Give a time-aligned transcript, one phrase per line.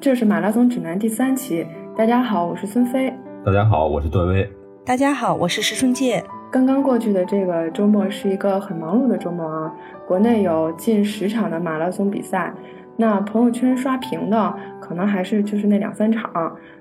[0.00, 1.66] 这是马拉松指南第三期。
[1.96, 3.12] 大家好，我是孙飞。
[3.44, 4.48] 大家好，我是段威。
[4.84, 6.22] 大家好，我是石春介。
[6.50, 9.72] 刚刚过去的这个周末是一个很忙碌的周末啊，
[10.06, 12.52] 国内有近十场的马拉松比赛。
[12.96, 16.30] 那朋友圈刷屏的可能还是就是那两三场。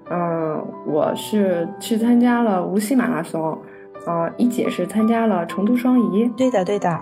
[0.09, 3.57] 嗯，我是去参加了无锡马拉松，
[4.05, 6.29] 嗯，一姐是参加了成都双遗。
[6.35, 6.99] 对的，对的。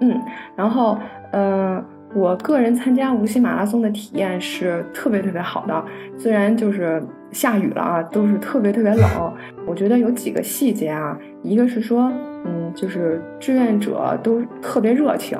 [0.00, 0.20] 嗯，
[0.56, 0.96] 然后，
[1.32, 1.84] 嗯。
[2.14, 5.84] 我个人参加无锡马拉松的体验是特别特别好的，
[6.16, 7.02] 虽然就是
[7.32, 9.34] 下雨了啊，都是特别特别冷。
[9.66, 12.12] 我觉得有几个细节啊，一个是说，
[12.44, 15.36] 嗯，就是志愿者都特别热情，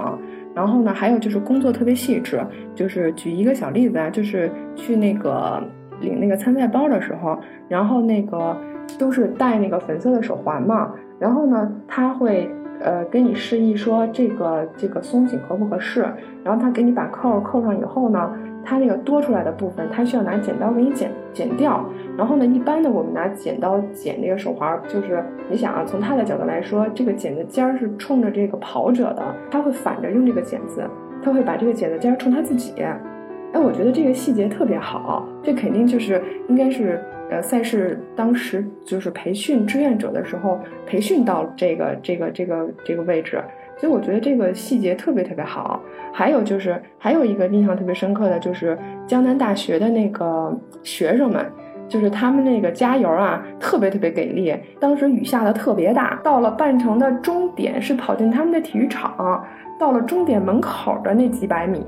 [0.52, 2.44] 然后呢，还有就是工作特别细致。
[2.74, 5.62] 就是举一个小例子啊，就是去那个
[6.00, 7.38] 领那个参赛包的时候，
[7.68, 8.56] 然后那个
[8.98, 12.50] 都是戴那个粉色的手环嘛，然后呢，他会。
[12.80, 16.06] 呃，跟你示意说这个这个松紧合不合适，
[16.42, 18.30] 然后他给你把扣扣上以后呢，
[18.64, 21.84] 他那个多出来的部分，他需要拿剪刀给你剪剪掉。
[22.16, 30.83] 然后呢，一般的我们拿剪刀剪那个手环，就是你想啊，从他的角度来说，这个剪子尖儿是冲着这个跑者的，他会反着用这个剪子，
[31.22, 32.72] 他会把这个剪子尖儿冲他自己。
[32.83, 37.00] 哎，我觉得这个细节特别好，这肯定就是应该是。
[37.34, 43.42] 呃，赛事当时就是培训志愿者的时候，培训到这个这个这个这个位置，
[43.76, 45.80] 所以我觉得这个细节特别特别好。
[46.12, 51.44] 还有就是，还有一个印象特别深刻的就是江南大学的那个学生们，
[51.88, 54.54] 就是他们那个加油啊，特别特别给力。
[54.78, 59.44] 当时雨下的特别大，到了半程的终点是跑进他们的体育场，
[59.76, 61.84] 到了终点门口的那几百米，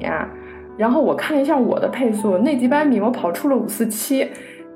[0.76, 4.28] 然后我看一下我的配速，那几百米我跑出了五四七。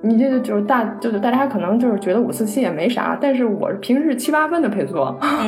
[0.03, 4.97] 你这个就是大，就是大家可能就是觉得五四七也没啥，但是我平时七八分的配速，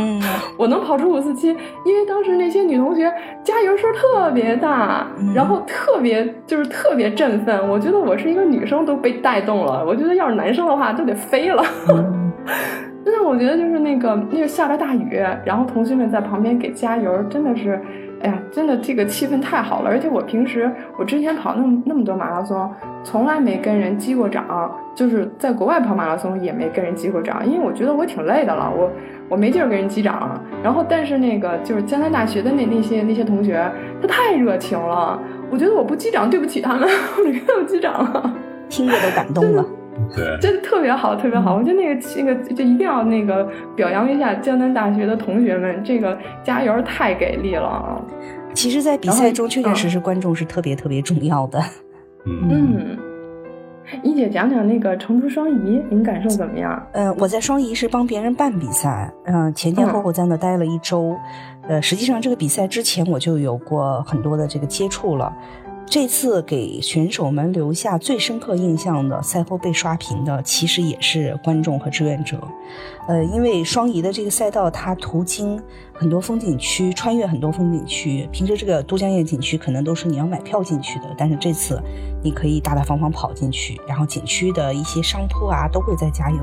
[0.58, 3.10] 我能跑出五四七，因为当时那些女同学
[3.42, 11.64] 加油声特别大，然后特别就是特别振奋，我觉得我是一个女生都被带动了，我觉得要是男生的话都得飞了。
[13.04, 17.80] 真的，我觉得就是那个那个下着大雨，然后同学们在旁边给加油，真的是。
[18.22, 22.70] 哎呀，真的这个气氛太好了，而且我平时我之前跑那么那么多马拉松，
[23.02, 28.90] 从来没跟人击过掌，就是在国外跑马拉松也没跟人击过掌，因为我觉得我挺累的了，我
[29.28, 30.40] 我没劲儿跟人击掌。
[30.62, 33.68] 然后但是那个就是江南大学的那那些那些同学，
[34.00, 35.18] 他太热情了，
[35.50, 38.34] 我觉得我不击掌对不起他们， 我给他们击掌了，
[38.68, 39.66] 听着都感动了。
[40.14, 41.54] 对，真的特别好，特别好。
[41.54, 48.02] 我觉得那个那个就一定要那个表扬一下江南大学的同学们，这个加油太给力了。
[48.54, 51.58] 其实，在比赛中确确实实观众是特别特别重要的。
[52.26, 52.96] 嗯，
[54.02, 56.86] 一姐讲讲那个成都双遗，您感受怎么样？
[56.92, 61.16] 呃，我在双遗是帮别人办比赛，嗯，前前后后在那待了一周。
[61.68, 65.32] 呃，实际上这个比赛之前我就有过很多的这个接触了。
[65.86, 72.40] 这次给选手们留下最深刻印象的赛后被刷屏的，其实也是观众和志愿者。
[73.06, 75.60] 呃，因为双遗的这个赛道，它途经
[75.92, 78.26] 很多风景区，穿越很多风景区。
[78.32, 81.78] 平时这个都江堰景区可能都是你要买票进去的，但是这次
[82.22, 83.78] 你可以大大方方跑进去。
[83.86, 86.38] 然后景区的一些商铺啊，都会在加油。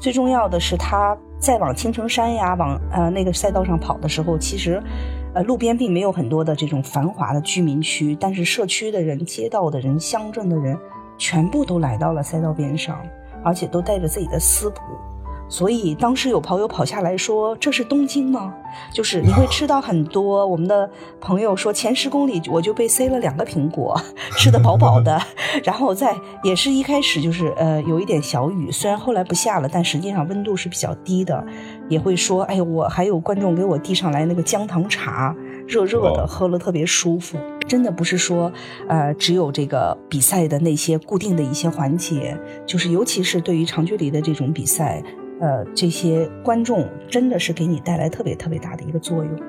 [0.00, 4.82] 最重要的是，它在往青城山呀，往呃那个赛道上跑的时候，其实。
[5.34, 10.78] 呃，路边并没有很多的这种繁华的居民区，但是社区的人、街道的人、乡镇的人，
[11.16, 13.02] 全部都来到了赛道边上，
[13.42, 14.80] 而且都带着自己的私仆。
[15.52, 18.54] 所以当时有跑友跑下来说：“这是东京吗？”
[18.90, 20.46] 就是你会吃到很多。
[20.46, 20.90] 我们的
[21.20, 23.94] 朋友说，前十公里我就被塞了两个苹果，
[24.38, 25.20] 吃的饱饱的。
[25.62, 31.44] 然后在也是一开始就是呃有一点小雨，虽然后来不下了，但实际上温度是比较低的。
[31.90, 35.36] 也会说：“哎，我还有观众给我递上来那个姜糖茶，
[35.68, 37.36] 热热的，喝了特别舒服。
[37.68, 38.50] 真的不是说
[38.88, 45.02] 呃只有这个比赛的那些固定的一些环节，就是尤其是对于长距离的这种比赛。”
[45.42, 49.40] 呃，这些观众真的是给你带来特别特别大的一个作用，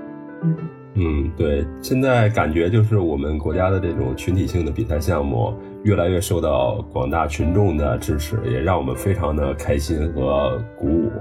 [0.41, 0.57] 嗯
[0.95, 5.53] 嗯，对，现在感觉就是我们国家的这种群体性的比赛项目
[5.83, 11.12] 越来越受到广大群众的支持，也让我们非常的开心和鼓舞。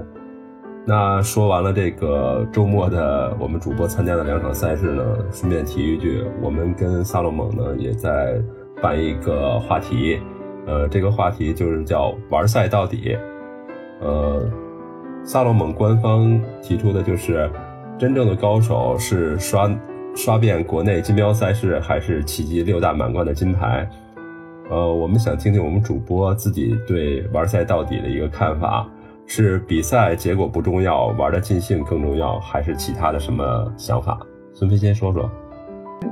[0.87, 8.41] 那说完了这个周末的我们主播参加的两场赛事呢，顺便提一句，我们跟萨洛蒙呢也在
[8.81, 10.19] 办一个话题，
[10.65, 13.15] 呃，这个话题就是叫玩赛到底，
[14.01, 14.49] 呃。
[15.25, 17.49] 萨洛蒙官方提出的就是，
[17.97, 19.69] 真正的高手是刷
[20.15, 23.87] 刷遍国内金标赛事，还是企及六大满贯的金牌？
[24.69, 28.85] 呃，我们想听听我们主播自己对玩赛到底的一个看法，
[29.25, 34.19] 是比赛结果不重要，玩的尽兴更重要，还是其他的什么想法？
[34.53, 35.29] 孙飞先说说。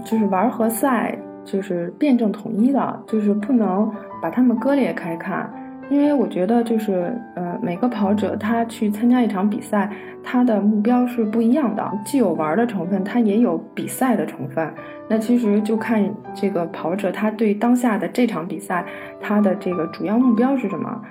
[0.06, 3.92] 就是玩和赛，就是辩证统一的，就是不能
[4.22, 5.54] 把他们割裂开看。
[5.92, 9.92] 因为我觉得，就是呃，每个跑者他去参加一场比赛，
[10.24, 14.74] 他的目标是不一样的，既有玩的成分，他也有比赛的成分。
[15.10, 16.02] 那其实就看
[16.34, 18.86] 这个跑者他对当下的这场比赛，
[19.20, 21.02] 他的这个主要目标是什么。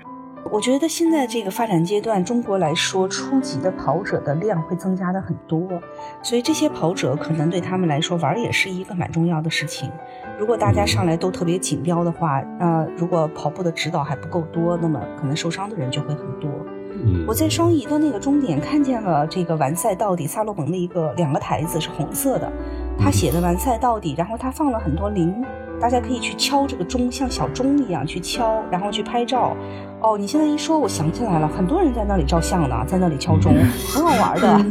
[0.51, 5.69] 我觉得现在这个发展阶段，中国来说，初级的跑者的量会增加的很多，
[6.23, 9.91] 所以这些跑者可能对他们来说玩也是一个蛮重要的事情。
[10.39, 16.51] 如果大家上来都特别紧标的话，呃，如果跑步的指导还不够多，那么可能受伤的人就会很多。
[17.27, 22.51] 我在双仪的那个终点看见了这个完赛到底，萨洛蒙的一个两个台子是红色的，
[22.99, 25.45] 他写的完赛到底，然后他放了很多铃，
[25.81, 29.57] 大家可以去敲这个钟，像小钟一样去敲，然后去拍照。
[30.03, 33.55] 哦，你现在一说，我想起来了，很多人在那里照相呢，在那里敲钟，
[33.95, 34.65] 很好玩的。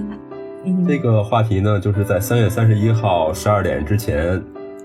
[0.66, 4.40] 嗯这个话题呢，就是在三月三十一号十二点之前，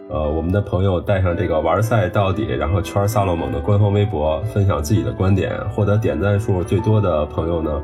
[0.09, 7.83] 呃，我们的朋友带上这个玩赛到底，然后圈萨洛蒙的官方微博，分享自己的观点，获得点赞数最多的朋友呢，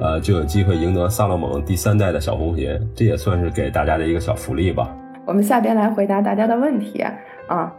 [0.00, 4.88] 呃，就有机会赢得萨洛蒙第三代的小红鞋，这也算是给大家的一个小福利吧。
[5.24, 7.12] 我们下边来回答大家的问题啊，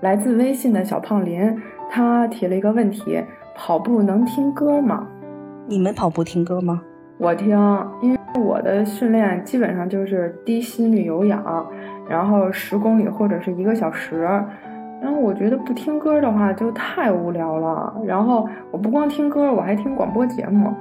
[0.02, 1.56] 来自微信的小胖林，
[1.90, 3.24] 他提了一个问题。
[3.62, 5.06] 跑步能听歌吗？
[5.68, 6.82] 你们跑步听歌吗？
[7.18, 7.50] 我听，
[8.02, 11.70] 因为我的训练基本上就是低心率有氧，
[12.08, 14.26] 然后十公里或者是一个小时。
[15.02, 17.94] 然后我觉得不听歌的话就太无聊了。
[18.06, 20.72] 然后我不光听歌，我还听广播节目。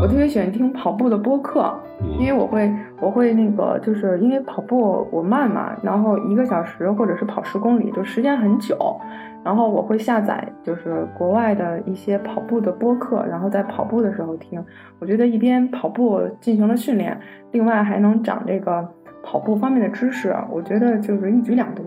[0.00, 1.72] 我特别喜欢听跑步的播客，
[2.18, 8.76] 因为我会我会那个就是因为跑步我慢嘛，然后一个小时或者是跑十公里就时间很久。
[9.44, 14.64] 然后我会下载就是国外的一些跑步的播客，然后在跑步的时候听。
[15.00, 17.18] 我觉得一边跑步进行了训练，
[17.50, 18.88] 另外还能长这个
[19.24, 21.82] 跑步方面的知识，我觉得就是一举两得。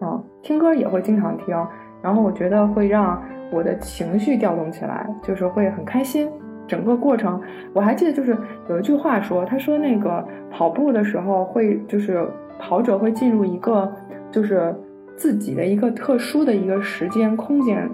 [0.00, 1.56] 啊，听歌也会经常听，
[2.02, 6.28] 然后我觉得会让我的情绪调动起来，就是会很开心。
[6.66, 7.40] 整个过程，
[7.72, 8.36] 我还记得就是
[8.68, 12.28] 有一句话说，他说那个跑步的时候会就是
[12.58, 13.90] 跑者会进入一个
[14.32, 14.74] 就是
[15.16, 17.88] 自己的一个特殊的一个时间空间，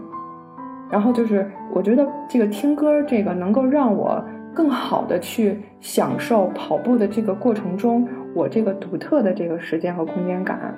[0.90, 4.24] 然后就是我觉得这个听歌这个能够让我
[4.54, 10.74] 更好的去享受跑步的这个过程中我这个独特的这个时间和空间感。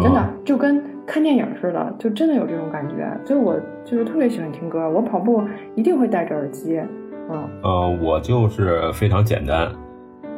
[0.00, 3.08] 真的就跟看电影似的，就真的有这种感觉。
[3.24, 5.42] 所以我就是特别喜欢听歌，我跑步
[5.74, 6.78] 一定会戴着耳机。
[7.30, 9.70] 嗯，呃，我就是非常简单，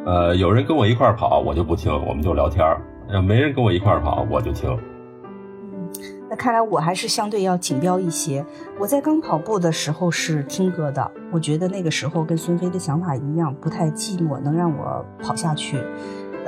[0.05, 2.77] 呃，有人跟我一块跑，我就不听，我们就聊天儿；
[3.13, 4.69] 要没人跟我一块跑，我就听。
[5.23, 5.89] 嗯，
[6.29, 8.43] 那看来我还是相对要紧标一些。
[8.79, 15.77] 我在刚跑步的时候是听歌的，我觉得那个时候跟孙飞的想法一样，不太寂寞，能让我跑下去。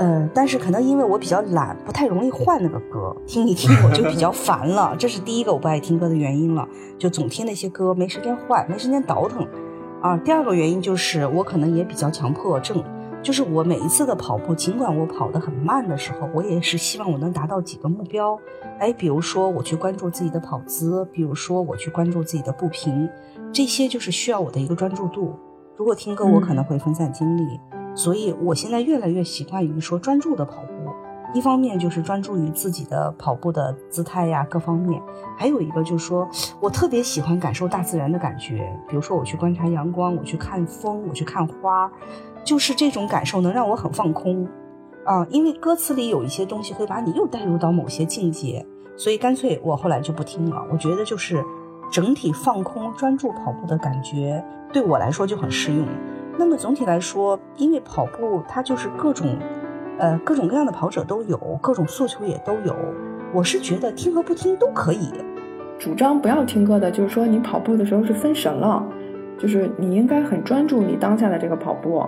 [0.01, 6.67] 呃，但是可能因为我比较懒，不太容易换那个歌，听一听我就比较烦了， 这是第一个我不爱听歌的原因了，
[6.97, 9.47] 就总听那些歌，没时间换，没时间倒腾，
[10.01, 12.83] 啊，第二个原因就是我可能也比较强迫症，
[13.21, 18.35] 就是我每一次的跑步，尽管我跑得很慢的时候，我也是希望我能达到几个目标，
[18.79, 23.07] 哎，比如说我去关注自己的跑姿，比如说我去关注自己的步频，
[23.53, 25.35] 这些就是需要我的一个专注度，
[25.77, 27.59] 如果听歌，我可能会分散精力。
[27.93, 30.71] 所以，我现在越来越习惯于说专注的跑步。
[31.33, 34.99] 一方面就是专注于自己的跑步的姿态呀，各方面；
[35.37, 36.27] 还有一个就是说
[36.59, 38.69] 我特别喜欢感受大自然的感觉。
[38.85, 41.89] 比如说，我去观察阳光，我去看风，我去看花，
[42.43, 44.45] 就是这种感受能让我很放空
[45.05, 45.25] 啊。
[45.29, 48.65] 因为歌词里有一些东西会把你又带入到某些境界，
[48.97, 50.61] 所以干脆我后来就不听了。
[50.69, 51.41] 我觉得就是
[51.89, 54.43] 整体放空、专注跑步的感觉，
[54.73, 55.87] 对我来说就很适用。
[56.37, 59.37] 那么总体来说，因为跑步它就是各种，
[59.97, 62.75] 呃，各种各样的跑者都有，各种诉求也都有。
[63.33, 65.11] 我是觉得听和不听都可以。
[65.79, 68.83] 主张不要听歌的，就是说你跑步的时候是分神了，
[69.37, 72.03] 就是你应该很专注你当下的这个跑步，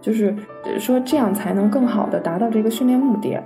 [0.00, 0.34] 就是
[0.78, 3.38] 说这样才能更好的达到这个训练目的。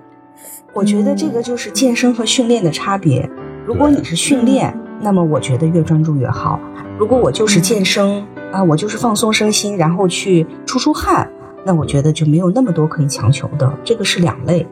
[0.72, 3.28] 我觉得这个就是健身和训练的差别。
[3.66, 6.58] 如果你是训练，那么我觉得越专注越好。
[6.98, 8.24] 如果我就是健身。
[8.50, 11.30] 啊，我就是放松身心，然后去出出汗，
[11.66, 14.66] 那我觉得就没有那么多可以强求的，这个是两类，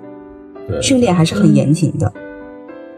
[0.80, 2.10] 训练还是很严谨的。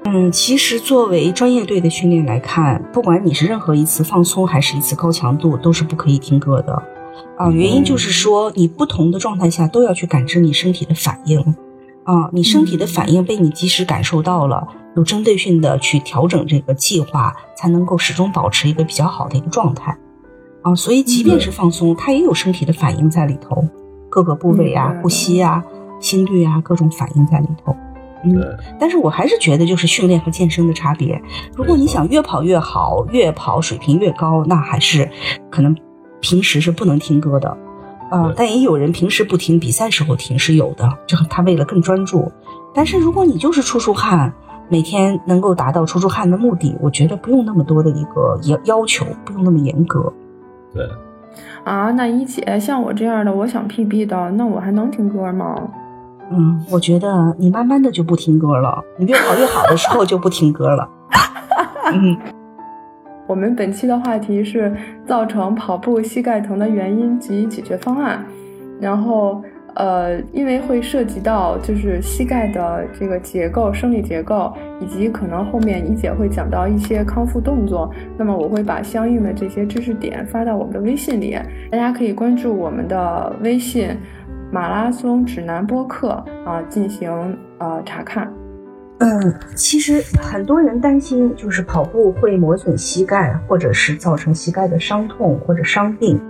[0.04, 6.80] 嗯，其实作为专业队的训练来看，不管你是任何一次放松还是一次高强度，都是不可以听歌的。
[7.36, 11.40] 啊，原因就是说你不同的状态下都要去感知你身体的反应，
[12.04, 14.68] 啊，你身体的反应被你及时感受到了，
[14.98, 19.96] 有针对性的去调整这个计划，才能够始终保持一个比较好的一个状态。
[20.62, 23.64] 啊，所以即便是放松，它也有身体的反应在里头，
[24.10, 25.62] 各个部位啊、呼吸啊、
[26.00, 27.76] 心率啊，各种反应在里头。
[28.24, 31.22] 嗯，但是我还是觉得就是训练和健身的差别。
[31.54, 35.08] 如果你想越跑越好，越跑水平越高，那还是
[35.48, 35.76] 可能
[36.20, 37.56] 平时是不能听歌的。
[38.10, 40.90] 啊，但也有人平时不听，比赛时候听是有的。
[41.06, 42.32] 这他为了更专注。
[42.74, 44.34] 但是如果你就是出出汗，
[44.68, 50.12] 每天能够达到出出汗的目的，我觉得不用那么多的一个要要求，不用那么严格。
[50.74, 50.86] 对。
[51.64, 55.54] 啊，那一姐像我这样的，我想 PB 的，那我还能听歌吗？
[56.30, 60.88] 嗯，我觉得你慢慢的就不听歌了，你越跑越好的时候就不听歌了。
[61.92, 62.16] 嗯，
[63.26, 64.74] 我们本期的话题是
[65.06, 68.24] 造成跑步膝盖疼的原因及解决方案，
[68.80, 69.42] 然后。
[69.74, 81.38] 呃，因为会涉及到就是膝盖的这个结构、生理结构，以及可能后面一姐会讲到一些康复动作，那么我会把相应的这些知识点发到我们的微信里，
[81.70, 83.88] 大家可以关注我们的微信
[84.50, 88.28] “马拉松指南播客”啊，进行呃查看。
[89.00, 96.20] 嗯，其实很多人担心就是跑步会磨损膝盖，或者是造成膝盖的伤痛或者伤病。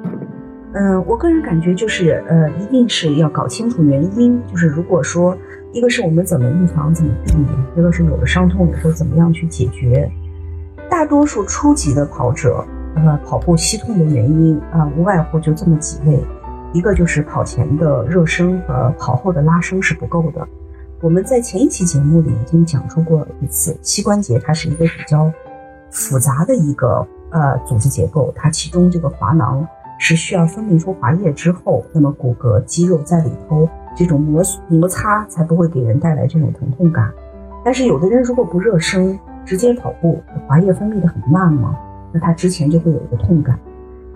[0.75, 4.39] 嗯，我个人感觉就是，呃，一定是要搞清楚原因。
[4.47, 5.37] 就是如果说，
[5.73, 10.11] 一个是我们怎么预防、怎么避免，一个是有了伤痛以后怎么样去解决。
[10.91, 12.63] 大多数初级的跑者，
[12.97, 16.23] 呃，跑步膝痛的原因啊，无外乎就这么几类。
[16.75, 20.47] 一个就是跑前的热身和跑后的拉伸是不够的。
[21.01, 25.33] 我们在前一期节目里已经讲述过一次，膝关节它是一个比较
[25.91, 29.67] 复杂的一个呃组织结构，它其中这个滑囊。
[29.99, 37.13] 是需要分泌出滑液之后，那么骨骼肌肉在里头这种摩摩擦才不会给人带来这种疼痛感。
[37.65, 41.77] 但是有的人如果不热身，直接跑步，滑液分泌的很慢嘛，
[42.13, 43.59] 那他之前就会有一个痛感。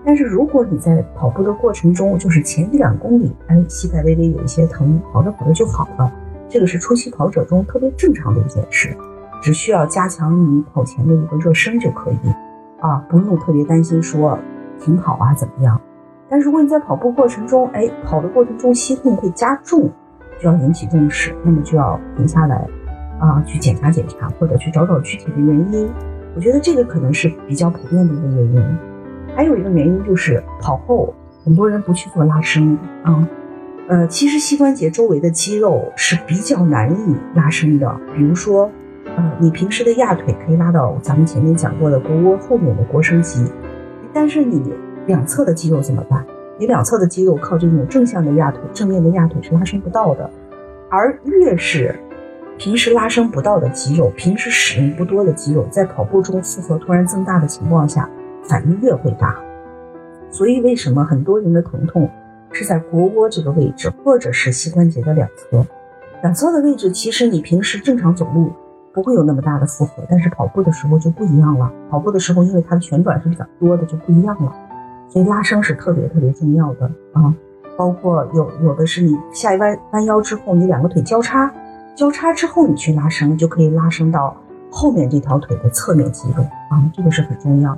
[0.05, 6.11] 但是如果你在跑步的过程中，就是前一两公里，哎，膝盖微微有一些疼，跑着跑着就好了，
[6.49, 8.95] 这个是初期跑者中特别正常的一件事，
[9.41, 12.29] 只需要加强你跑前的一个热身就可以，
[12.79, 14.39] 啊，不用特别担心说。
[14.79, 15.79] 挺好啊，怎么样？
[16.29, 19.91] 但如果你在跑步过程中，哎，跑的过程中膝痛会加重，
[20.39, 22.67] 就要引起重视，那么就要停下来，
[23.19, 25.89] 啊，去检查检查，或者去找找具体的原因。
[26.35, 28.77] 我觉得这个可能是比较普遍的一个原因。
[29.35, 31.13] 还有一个原因就是跑后
[31.43, 33.27] 很多人不去做拉伸啊，
[33.87, 37.95] 呃，其实膝关节周围的肌肉是比较难以拉伸的。
[38.15, 38.71] 比如说，
[39.15, 43.45] 呃，你平时的压腿可以拉到咱们前面讲过的腘窝后面的腘绳肌。
[44.13, 44.73] 但是你
[45.07, 46.25] 两侧的肌肉怎么办？
[46.59, 50.29] 你两侧的肌肉靠这种正向的压腿、正面的压腿是拉伸不到的，
[50.89, 51.95] 而越是
[52.57, 58.07] 平时拉伸不到的肌肉，平时使用不多的肌肉，在跑步中负荷突然增大的情况下，
[58.43, 59.35] 反应越会大。
[60.29, 62.07] 所以为什么很多人的疼痛
[62.51, 65.65] 是在腘窝这个位置，或者是膝关节的两侧？
[66.21, 68.51] 两侧的位置其实你平时正常走路。
[68.93, 71.71] 不会有那么大的负荷，但是跑步的时候就不一样了。
[71.89, 74.53] 跑步的时候，因为它的旋转是比较多的，就不一样了。
[75.09, 77.33] 所以拉伸是特别特别重要的啊。
[77.75, 81.51] 包括有有的是你下一弯弯腰之后，你两个腿交叉，
[81.95, 84.35] 交叉之后你去拉伸，就可以拉伸到
[84.69, 87.75] 后面这条腿的侧面肌肉啊，这个是很重要。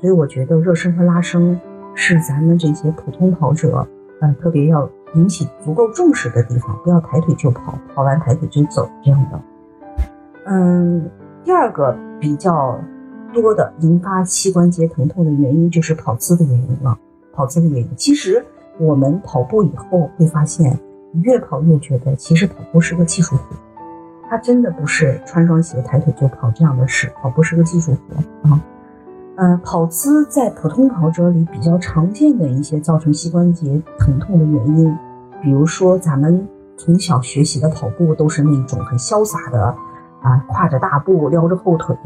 [0.00, 1.58] 所以我觉得热身和拉伸
[1.94, 3.86] 是咱们这些普通跑者，
[4.20, 9.40] 呃，特别要引起足够重视的地方，不要抬腿就跑，跑完抬腿就走这样的。
[10.50, 11.10] 嗯，
[11.44, 12.78] 第二个比较
[13.34, 16.98] 多的引发膝关节疼痛的原因就是跑姿的原因了。
[17.34, 18.42] 跑姿的原因，其实
[18.78, 20.78] 我们跑步以后会发现，
[21.22, 23.42] 越跑越觉得其实跑步是个技术活，
[24.28, 27.12] 它真的不是穿双鞋抬腿就跑这样的事。
[27.20, 28.60] 跑步是个技术活啊。
[29.36, 34.98] 嗯，跑姿在普通跑者里比较常见的一些造成膝关节疼痛的原因，
[35.42, 39.74] 比如说咱们从小学习的跑步都是那种很潇洒的。
[40.20, 41.96] 啊，跨着大步，撩着后腿，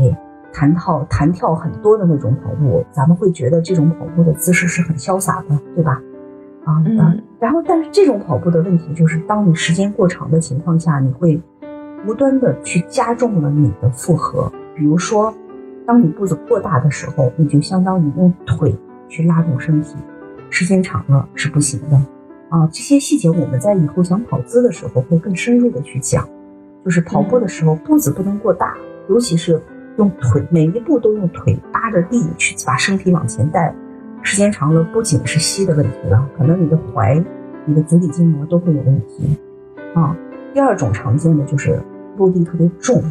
[0.53, 6.01] 弹跳弹跳很多的那种跑步，咱们会觉得这种跑步的姿势是很潇洒的，对吧？
[6.65, 7.23] 啊，嗯。
[7.41, 11.41] 然后，但是这种跑步的问题就是，当你时间过长的情况下，你会
[12.07, 14.53] 无端的去加重了你的负荷。
[14.77, 15.35] 比如说，
[15.87, 18.79] 当你步子过大的时候，你就相当于用腿
[19.09, 19.97] 去拉动身体，
[20.51, 21.97] 时间长了是不行的。
[22.49, 26.29] 啊，这些细节我们在以后讲跑姿的时候会更深入的去讲。
[26.85, 28.75] 就是跑步的时候，步子不能过大，
[29.09, 29.61] 尤其是
[29.99, 33.75] 用腿，每一步都用腿搭着地去把身体往前带，
[34.23, 37.23] 时间长了，不仅是膝的问题了，可能你的踝、
[37.67, 39.39] 你的足底筋膜都会有问题。
[39.95, 40.17] 啊，
[40.53, 41.81] 第二种常见的就是
[42.17, 43.03] 落地特别重，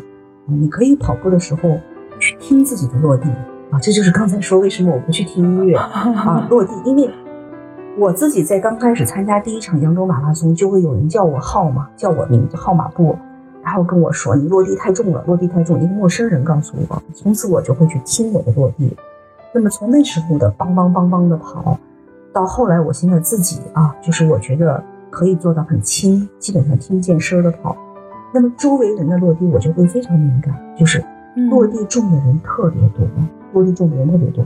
[0.46, 1.80] 你可以跑步的时候
[2.20, 3.30] 去听自己的落地，
[3.70, 7.10] 啊，这就是刚才说为什么我不去听音乐啊，落地，因为
[7.98, 13.18] 我自己在刚开始参加第一场扬州马拉松，就会有人叫我号码，叫我名字号码布。
[13.63, 15.77] 然后跟我说你落地太重了，落地太重。
[15.82, 18.96] 一个陌生人告诉我，从此我就会去听我的落地。
[19.53, 21.77] 那么从那时候的梆梆梆梆的跑，
[22.34, 27.75] 到后来我现在自己啊，就是我觉得可以做到很轻，基本上听不见声的跑。
[28.34, 31.03] 那么周围人的落地我就会非常敏感，就是
[31.50, 33.06] 落地重的人特别多，
[33.53, 34.44] 落地重的人特别多，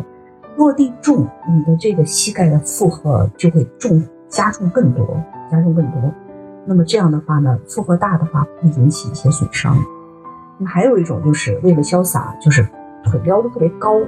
[0.57, 5.05] 落地重你的这个膝盖的负荷就会重加重更多，
[5.51, 6.01] 加重更多。
[6.65, 9.75] 那么这样的话呢，负荷大的话会引起一些损伤。
[10.57, 12.67] 那么还有一种就是为了潇洒，就是
[13.03, 14.00] 腿撩的特别高，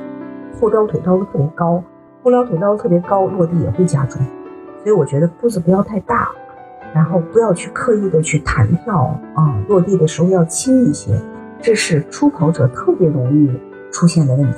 [0.59, 1.83] 后撩腿撩的特别高，
[2.23, 4.21] 后撩腿撩的特别高，落地也会加重。
[4.83, 6.29] 所以我觉得步子不要太大，
[6.93, 11.11] 然后不要去刻意的去弹跳啊，落地的时候要轻一些，
[11.61, 13.51] 这是初跑者特别容易
[13.91, 14.57] 出现的问题。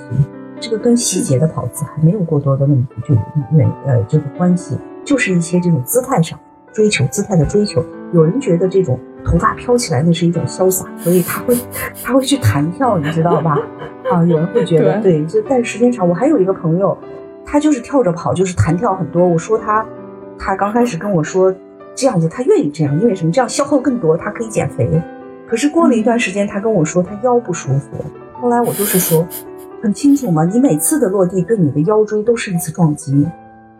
[0.61, 3.15] 这个跟细节的跑姿还没有过多的问题，就
[3.57, 6.39] 远呃这个关系，就是一些这种姿态上。
[6.79, 7.83] 追求姿态的追求，
[8.13, 11.53] 有人觉得这种头发飘起来那是一种潇洒，所以他会
[12.01, 13.59] 他会去弹跳，你知道吧？
[14.09, 16.07] 啊，有人会觉得对，就但时间长。
[16.07, 16.97] 我还有一个朋友，
[17.45, 19.27] 他就是跳着跑，就是弹跳很多。
[19.27, 19.85] 我说他，
[20.37, 21.53] 他刚开始跟我说
[21.93, 23.31] 这样子，他愿意这样，因为什么？
[23.33, 24.89] 这样消耗更多，他可以减肥。
[25.49, 27.89] 可是过了一段时间，他跟我说他腰不舒服。
[28.39, 29.27] 后来我就是说，
[29.83, 33.27] 很清楚嘛，你每次的落地对你的腰椎都是一次撞击。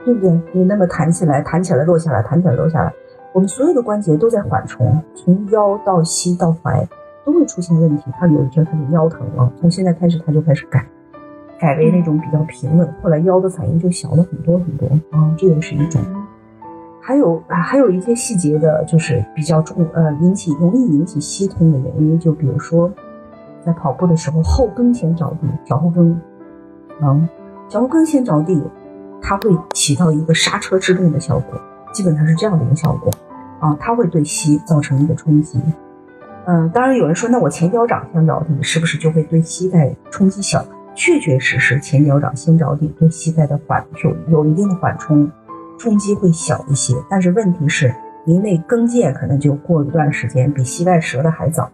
[0.06, 0.42] 对不对？
[0.54, 2.94] 你那么弹起来，弹起来落下来，弹起来落下来，
[3.34, 6.88] 我们所有的关节都在缓冲，从腰到膝到踝
[7.26, 8.06] 都会出现问题。
[8.20, 10.86] 他有一天他就腰疼了，从现在开始他就开始改，
[11.60, 12.92] 改为那种比较平稳。
[13.04, 16.02] 后来腰的反应就小了很多很多啊，这也是一种。
[17.02, 22.92] 还有啊，还有一些细节的，就是比较重呃引起容易引起膝痛的原因，就比如说
[23.66, 26.22] 在跑步的时候后跟先着地，脚后跟，
[27.02, 27.28] 嗯，
[27.68, 28.62] 脚后跟先着地。
[29.22, 31.60] 它会起到一个刹车制动的效果，
[31.94, 33.12] 基本上是这样的一个效果，
[33.60, 35.62] 啊，它会对膝造成一个冲击。
[36.46, 40.66] 嗯，当然有人说，那我前脚掌先着地，是不是就会对膝盖冲击小？
[40.96, 45.30] 确确实实，前脚掌先着地，对膝盖的缓有有一定的缓冲，
[45.78, 46.96] 冲击会小一些。
[47.10, 47.94] 但是问题是，
[48.26, 51.70] 您那跟腱可能就过一段时间比膝盖折的还早，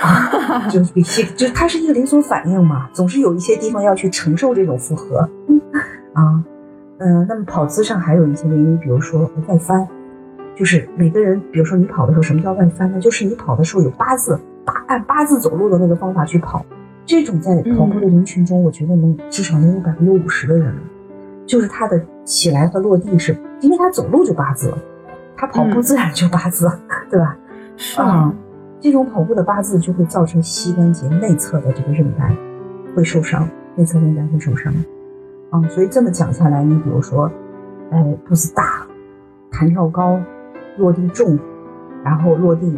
[0.00, 5.28] 啊，就比膝就它是一个连锁反应嘛，总是有一些地方要去承受这种负荷，
[6.14, 6.42] 啊。
[7.00, 9.88] 嗯，那么跑姿上还有一些原因，比如说外翻，
[10.54, 13.00] 就是每个人，比如说你跑的时候，什么叫外翻呢？
[13.00, 16.62] 就是你跑的时候有八字，八按八字走路的那个方法去跑，
[17.06, 20.74] 这种在跑步的人群中，我觉得能至少能有百分之五十的人，
[21.46, 24.70] 就是他的起来和落地是，因为他走路就八字，
[25.38, 26.70] 他跑步自然就八字，
[27.10, 27.34] 对吧？
[27.78, 28.30] 是啊，
[28.78, 32.30] 这种跑步的八字就会造成膝关节内侧的这个韧带
[32.94, 34.70] 会受伤，内侧韧带会受伤。
[35.50, 37.30] 啊，所以这么讲下来，你比如说，
[37.90, 38.86] 哎，步子大，
[39.50, 40.20] 弹跳高，
[40.78, 41.38] 落地重，
[42.04, 42.72] 然后落地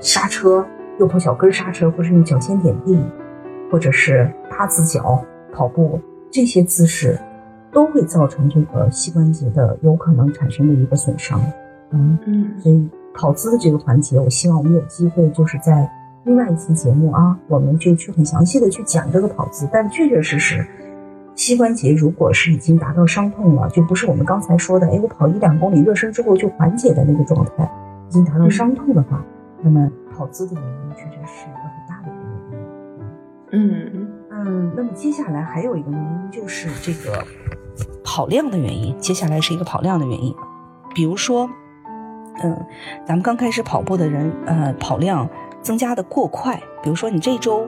[0.00, 0.64] 刹车，
[0.98, 3.02] 右跑小跟刹车，或者用脚尖点地，
[3.72, 5.98] 或者是八字脚跑步，
[6.30, 7.18] 这些姿势
[7.72, 11.40] 都会造成这个膝关节的有可能产生的一个损伤。
[11.92, 15.90] 嗯嗯，所以跑姿的这个环节，我希望我们有机会就是在
[16.24, 20.66] 另外一期节目啊，我们就去很详细的去讲这个跑姿，但确确实实。
[21.40, 27.64] 膝关节如果是已经达到伤痛了，就不是我们刚才说的，哎，我跑一两公里热身之后就缓解的那个状态，
[28.10, 29.24] 已经达到伤痛的话，
[29.62, 32.58] 那么跑姿的原因确实是一个很大的一个
[33.54, 34.02] 原因。
[34.02, 37.24] 嗯嗯，那么接下来还有一个原因就是这个
[38.04, 40.34] 跑量的原因，接下来是一个跑量的原因，
[40.94, 41.48] 比如说，
[42.44, 42.66] 嗯，
[43.06, 45.26] 咱们刚开始跑步的人，呃，跑量
[45.62, 47.66] 增加的过快，比如说你这周。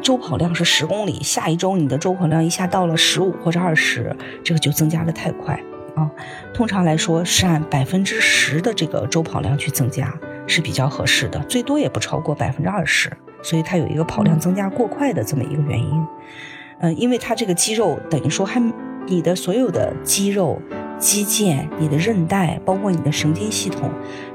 [0.00, 5.60] 周跑量是十公里，下一周你的周跑量一下到了十五或者二十，这个就增加的太快
[5.94, 6.10] 啊。
[6.54, 10.12] 通常来说是按百分之十的这个周跑量去增加
[10.46, 13.10] 是比较合适的，最多也不超过百分之二十。
[13.42, 16.06] 所以它有一个跑量增加过快的这么一个原因。
[16.80, 18.62] 嗯，因为它这个肌肉等于说还
[19.06, 20.60] 你的所有的肌肉、
[20.98, 23.90] 肌腱、你的韧带，包括你的神经系统，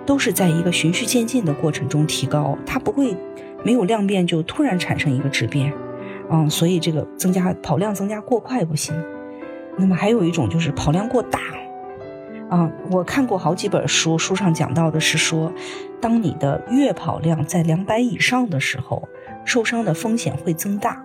[0.05, 3.15] 都是在一个循序渐进的过程中提高，它不会。
[3.63, 5.73] 没有量变就突然产生一个质变，
[6.29, 8.95] 嗯，所以这个增加跑量增加过快不行。
[9.77, 11.39] 那么还有一种就是跑量过大，
[12.49, 15.51] 啊，我看过好几本书，书上讲到的是说，
[15.99, 19.07] 当你的月跑量在两百以上的时候，
[19.45, 21.03] 受伤的风险会增大。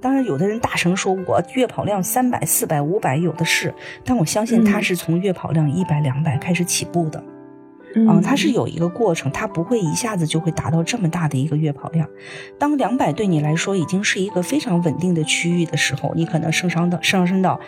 [0.00, 7.18] 当然，有的人大声说我月跑量三百、四百、五百有的是，但我相信他是从月跑量一百、两百开始起步的。
[7.18, 7.37] 嗯，
[8.22, 12.08] 它是有一个过程，它不会一下子就会达到这么大的一个月跑量。
[12.58, 17.58] 当两百对你来说已经是一个非常稳定的区域的时候，你可能上升到上升到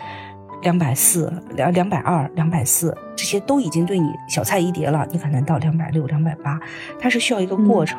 [0.62, 5.06] 两百四、两两百二、两百四，这些都已经对你小菜一碟了。
[5.10, 6.60] 你可能到两百六、两百八，
[6.98, 7.98] 它是需要一个过程。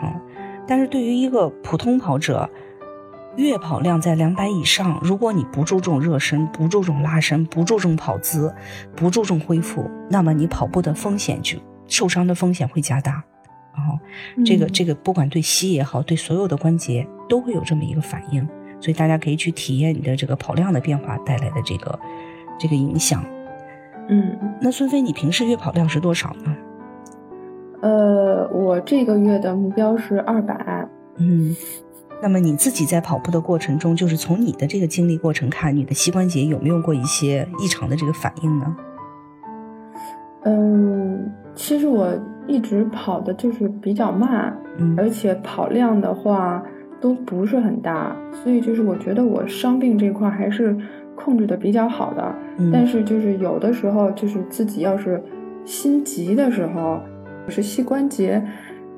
[0.68, 2.50] 但是对于一个普通跑者，
[3.36, 8.54] 月跑量在两百以上，如果你不注重热身、不注重拉伸、不注重跑姿、
[8.96, 11.58] 不注重恢复，那么你跑步的风险就
[11.92, 13.24] 受伤的风险会加大。
[13.76, 14.00] 然后，
[14.44, 18.48] 这个这个不管对膝也好，对所有的关节都会有这么一个反应。
[18.80, 22.00] 所以大家可以去体验你的这个跑量的变化带来的这个
[22.58, 23.24] 这个影响。
[24.10, 26.58] 嗯，那孙飞，你平时月跑量是多少呢？
[27.82, 30.88] 呃，我这个月的目标是二百。
[31.18, 31.56] 嗯，
[32.22, 38.76] 那么你自己在跑步的过程中，就是从你的这个经历过程看，你的膝关节有没有过一些异常的这个反应呢？
[40.44, 42.10] 嗯，其实我
[42.48, 46.62] 一直跑的就是比较慢，嗯，而且跑量的话
[47.00, 50.76] 都不是很大，所以就是我觉得我伤病这块还是
[51.16, 52.36] 控制的比较好的。
[52.58, 55.22] 嗯，但是就是有的时候就是自己要是
[55.64, 57.00] 心急的时候，
[57.48, 58.44] 是膝关节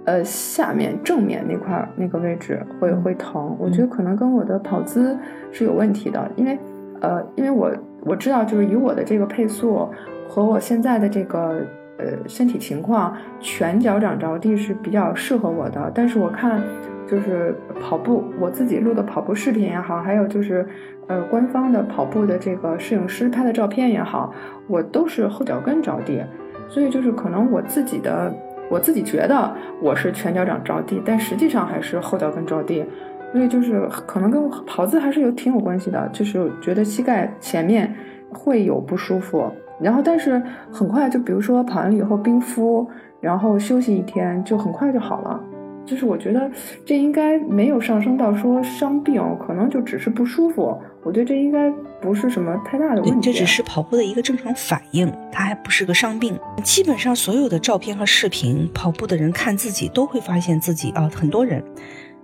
[0.05, 3.57] 呃下面正面那块那个位置会会疼。
[3.59, 5.17] 我觉得可能跟我的跑姿
[5.51, 6.57] 是有问题的，因为
[7.01, 7.69] 呃，因为我
[8.05, 9.89] 我知道就是以我的这个配速。
[10.25, 11.61] 和我现在的这个
[11.97, 15.91] 呃身体情况，全脚掌着地是比较适合我的。
[15.93, 16.61] 但是我看，
[17.07, 20.65] 就是跑步，我自己录的跑步视频也好，还有就是
[21.07, 24.33] 呃官方的跑步的这个摄影师拍的照片也好，
[24.67, 26.23] 我都是后脚跟着地。
[26.69, 28.33] 所以就是可能我自己的，
[28.69, 32.83] 我自己觉得我是全脚掌着地，但实际上还是后脚跟着地。
[33.31, 37.93] 所以就是可能跟跑姿还是有挺有关系的，就是觉得膝盖前面
[38.31, 39.51] 会有不舒服。
[39.81, 42.87] 然后，但是很快就，比如说跑完了以后冰敷，
[43.19, 45.39] 然后休息一天，就很快就好了。
[45.85, 46.49] 就是我觉得
[46.85, 50.79] 这应该没有上升到说伤病，可能就只是不舒服。
[51.03, 53.19] 我觉得这应该不是什么太大的问题。
[53.19, 56.39] 这只是跑步的一个正常反应，它还不是个伤病。
[56.63, 61.61] 基本上所有的照片和视频，跑步的人看自己都会发现自己啊，很多人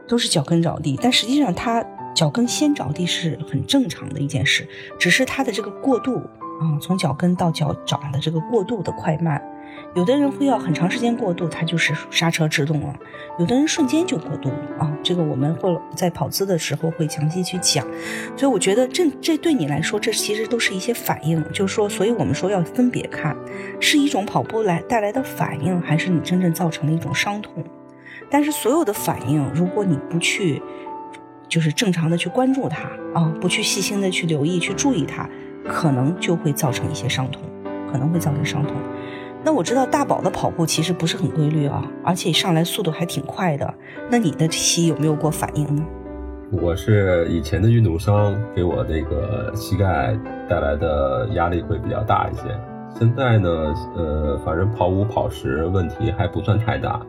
[0.07, 1.83] 都是脚跟着地，但实际上他
[2.15, 4.65] 脚跟先着地是很正常的一件事，
[4.97, 6.21] 只是他的这个过渡。
[6.59, 9.41] 啊，从脚跟到脚掌的这个过渡的快慢，
[9.95, 12.93] 有的人会要很长时间过渡，他就是刹车制动了；
[13.39, 14.91] 有的人瞬间就过渡了啊。
[15.01, 17.85] 这个我们会在跑姿的时候会详细去讲。
[18.35, 23.35] 所以我觉得这这对你来说，这其实都是一些反应，就是说，所以我们说要分别看，
[23.79, 27.63] 是一种跑步来带来的反应，还是你真正造成了一种伤痛。
[28.29, 30.61] 但是所有的反应，如果你不去，
[31.47, 35.27] 就是正常的去关注它啊，不去细心的去留意、去注意它。
[35.67, 37.41] 可能就会造成一些伤痛，
[37.91, 38.75] 可能会造成伤痛。
[39.43, 43.73] 那我知道大宝的跑步其实不是很规律啊，而且上来速度还挺快的。
[44.09, 45.85] 那你的膝有没有过反应呢？
[46.51, 50.17] 我是以前的运动伤给我这个膝盖
[50.49, 52.41] 带来的压力会比较大一些。
[52.97, 56.99] 现在呢，呃，反正跑五跑十问题还不算太大。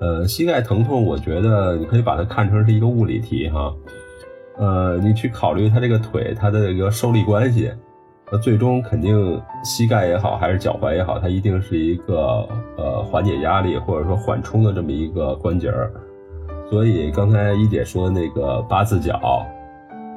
[0.00, 3.72] 呃，膝盖疼痛，我觉得你可以把它看成是一个物理题哈。
[4.56, 7.72] 呃，你去考虑他这个腿，他的一个受力关系，
[8.30, 15.92] 那最终肯定膝盖也好，还是脚踝也好，它一定是一个呃缓解压力或者说缓冲的这么一个关节儿。
[16.70, 19.44] 所以刚才一姐说的那个八字脚，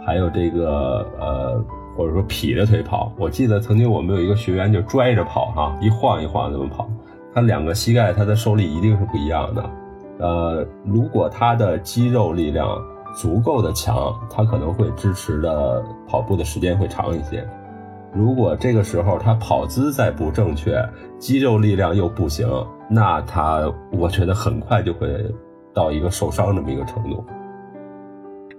[0.06, 6.88] 还有这个呃或者说劈着腿跑，我记得曾经我们有一个学员就拽着跑哈，一晃一晃这么跑，
[7.34, 9.70] 他两个膝盖他的受力一定是不一样的。
[10.20, 12.80] 呃，如果他的肌肉力量。
[13.18, 17.44] 足够的强，他可能会支持的跑步的时间会长一些。
[18.14, 20.80] 如果这个时候他跑姿再不正确，
[21.18, 22.48] 肌肉力量又不行，
[22.88, 25.10] 那他我觉得很快就会
[25.74, 27.26] 到一个受伤这么一个程度。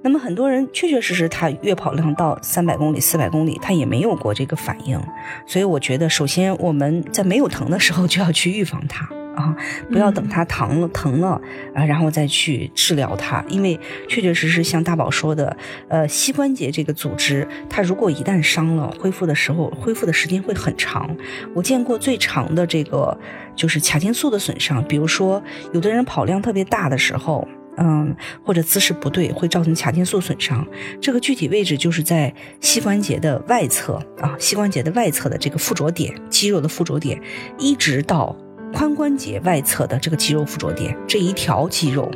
[0.02, 5.00] 那么很多人确确实实他月跑量到三百公里、四百公里，他也没有过这个反应。
[5.46, 9.08] 所以我觉得，首先我们在没有疼的时候就要去预防它。
[9.38, 9.56] 啊，
[9.88, 11.40] 不要等它疼了疼了
[11.72, 15.56] 啊，然后再去治疗它，因为确确实实像大宝说的，
[15.88, 21.16] 呃，膝关节这个组织，它如果一旦伤了，恢复的时候恢复的时间会很长。
[21.54, 23.16] 我见过最长的这个
[23.54, 25.40] 就是髂胫束的损伤，比如说
[25.72, 27.46] 有的人跑量特别大的时候，
[27.76, 30.66] 嗯，或者姿势不对，会造成髂胫束损伤。
[31.00, 37.20] 这个具体位置就是在膝关节的外侧啊，膝关节的外侧的这个附着点，肌肉的附着点，
[37.56, 38.36] 一直到。
[38.72, 42.10] 髋关节外侧的这个肌肉附着点，这一条肌肉，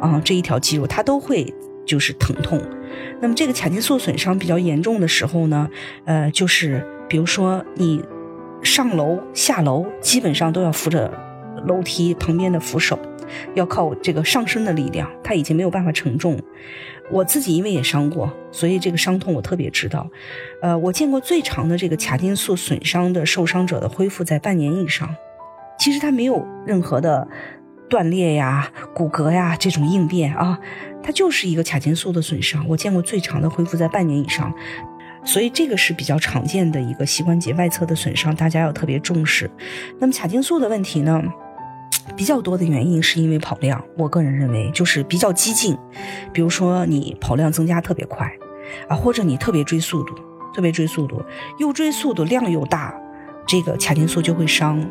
[0.00, 1.52] 啊，这一条肌肉它都会
[1.86, 2.60] 就是疼痛。
[3.20, 5.68] 那么这个髂胫束损伤比较严重的时候呢，
[6.04, 8.02] 呃，就是比如说你
[8.62, 11.12] 上楼下楼基本上都要扶着
[11.66, 12.98] 楼梯旁边的扶手，
[13.54, 16.40] 要靠这个上身的力量，它已经没有办法承重。
[17.10, 20.08] 我自己因为也伤过，所以这个伤痛我特别知道。
[20.62, 25.14] 呃，我见过最长的这个髂胫束损伤的受伤者的恢复在半年以上。
[25.84, 27.28] 其实他没有任何的
[27.90, 30.58] 断裂呀、骨骼呀这种应变啊，
[31.02, 32.66] 它就是一个髂胫束的损伤。
[32.66, 34.50] 我见过最长的恢复在半年以上，
[35.26, 39.50] 所以这个是比较常见的一个膝关节外侧的损伤，大家要特别重视。
[39.98, 41.22] 那么髂胫束的问题呢，
[42.16, 45.76] 比较多的原因是因为跑量，我个人认为就是比较激进，
[46.32, 48.32] 比如说你跑量增加特别快
[48.88, 50.14] 啊，或者你特别追速度，
[50.54, 51.22] 特别追速度，
[51.58, 52.94] 又追速度量又大，
[53.46, 54.82] 这个髂胫束就会伤。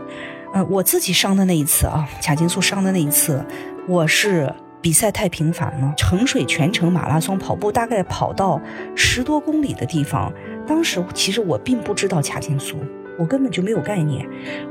[0.53, 3.43] 嗯，我自己伤的那一次啊，髂胫束伤的那一次，
[3.87, 8.61] 我是比赛太频繁了，成水全程马拉松跑步，大概跑到
[8.95, 10.31] 十多公里的地方，
[10.67, 12.77] 当时其实我并不知道髂胫束，
[13.17, 14.27] 我根本就没有概念，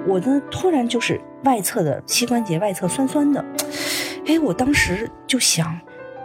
[0.07, 3.45] 我呢突然就是外侧的膝关节外侧酸酸的，
[4.27, 5.77] 哎，我当时就想。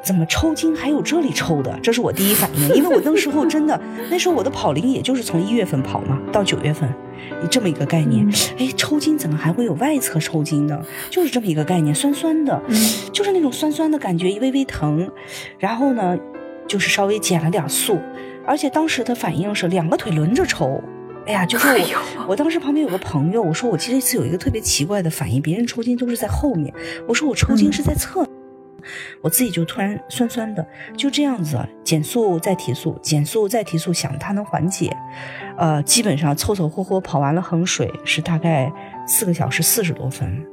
[0.08, 1.78] 怎么抽筋还有这里抽的？
[1.84, 3.78] 这是我第一反应，因为我那时候真的，
[4.10, 6.90] 那时候我的跑龄也就是从一月份跑嘛，到九月份，
[7.42, 8.26] 你这么一个概念。
[8.58, 10.82] 哎，抽筋怎么还会有外侧抽筋呢？
[11.10, 12.58] 就是这么一个概念，酸酸的，
[13.12, 15.12] 就是那种酸酸的感觉，微微疼，
[15.60, 16.18] 然后呢，
[16.66, 18.00] 就是稍微减了点速，
[18.46, 20.82] 而且当时的反应是两个腿轮着抽。
[21.26, 26.74] 哎呀，就是我，我当时旁边有个朋友，我说我这次有一个特别奇怪的反应，别人抽筋都是在后面，
[27.06, 28.26] 我说我抽筋是在侧。
[29.22, 34.96] 我自己就突然酸酸的，就这样子减速再提速，减速再提速，想它能缓解。
[35.58, 38.72] 呃，基本上凑凑合合跑完了衡水是大概
[39.08, 40.46] 四个小时四十多分。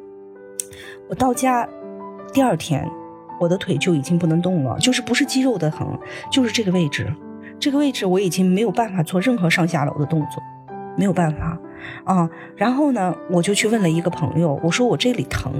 [1.08, 1.68] 我到家
[2.32, 2.88] 第二天，
[3.38, 5.98] 我的腿就已经不能动了，就是不是肌肉的疼，
[6.30, 7.12] 就是这个位置，
[7.60, 10.42] 这个位置我已经没有办法做任何上下楼的动作，
[10.96, 11.58] 没有办法
[12.04, 12.30] 啊。
[12.56, 15.52] 然后呢，我就去问了一个朋友，我说我这里疼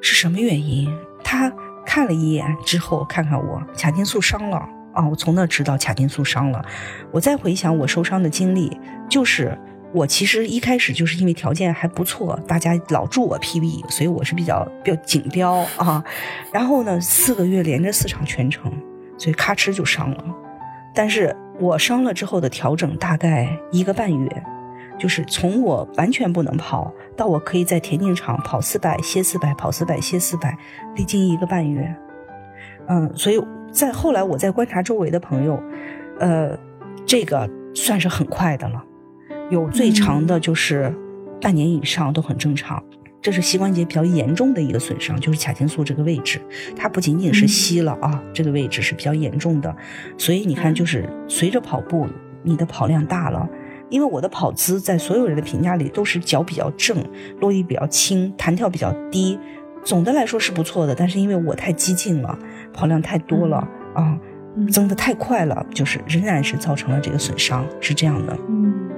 [0.00, 0.88] 是什么原因？
[1.22, 1.52] 他。
[1.88, 4.58] 看了一眼之后，看看我髂胫束伤了
[4.92, 5.08] 啊！
[5.08, 6.62] 我从那知道髂胫束伤了。
[7.10, 9.58] 我再回想我受伤的经历，就是
[9.94, 16.04] 我其实一开始就是因为条件还不错，大家老祝我 PB，所以我是比较比较锦标啊。
[16.52, 18.70] 然后呢，四个月连着四场全程，
[19.16, 20.24] 所以咔哧就伤了。
[20.94, 24.42] 但是我伤了之后的调整大概一个半月。
[24.98, 30.58] 就是从我完全不能跑到我可以在田径场跑四百歇四百跑四百歇四百，
[30.96, 31.94] 历经一个半月。
[32.88, 35.62] 嗯，所以在后来我在观察周围的朋友，
[36.18, 36.58] 呃，
[37.06, 38.82] 这个算是很快的了，
[39.50, 40.92] 有最长的就是
[41.40, 42.82] 半年以上都很正常。
[43.20, 46.40] 这是膝关节比较严重的一个损伤，就是髂胫束这个位置，
[46.76, 49.74] 它不仅仅是膝了啊，这个位置是比较严重的。
[50.16, 52.06] 所以你看，就是随着跑步，
[52.42, 53.48] 你的跑量大了。
[53.90, 56.96] 因为我的跑姿在所有人的评价里都是脚比较正，
[57.40, 59.38] 落地比较轻，弹跳比较低，
[59.82, 60.94] 总的来说是不错的。
[60.94, 62.38] 但是因为我太激进了，
[62.72, 63.56] 跑量太多了
[63.94, 64.18] 啊，
[64.70, 68.36] 增的太快了，就是仍然是造成了这个损伤，是这样的。
[68.48, 68.90] 嗯，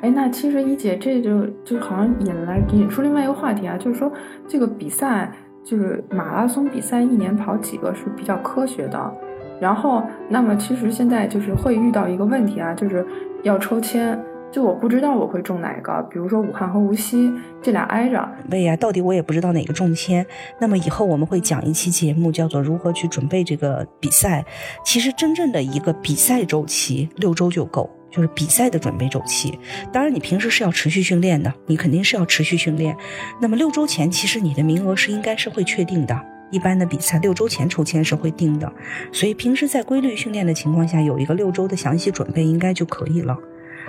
[0.00, 4.12] 哎，那其实一姐这就就好像引来引出另外一个话题啊，就是说
[4.46, 5.32] 这个比赛
[5.64, 9.12] 就是马拉松比赛，一年跑几个是比较科学的。
[9.60, 13.06] 然后，那么其实现在就是会遇到一个问题啊，就是
[13.42, 14.18] 要抽签，
[14.50, 16.06] 就我不知道我会中哪个。
[16.10, 20.24] 比如说武汉和无锡这俩挨着，对呀，到底我也不知道哪个中签。
[20.60, 24.44] 那么以后我们会讲一期节目，叫做如何去准备这个比赛。
[24.84, 29.58] 其实真正的一个比赛周期六周就够，就是比赛的准备周期。
[29.92, 32.96] 当然你平时是要持续训练的，你肯定是要持续训练。
[33.40, 36.20] 那么六周前，其实你的名额是应该是会确定的。
[36.50, 38.72] 一般的比赛六周前抽签是会定的，
[39.12, 43.36] 所以平时在规律训练的情况下，有一个六周的详细准备应该就可以了。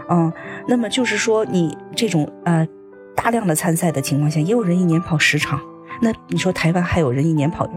[0.10, 0.32] 嗯，
[0.68, 2.68] 那么就是说你这种呃
[3.16, 5.60] 大量的参赛的情况下，也有人一年跑十场。
[6.02, 7.70] 那你说台湾还有人一年跑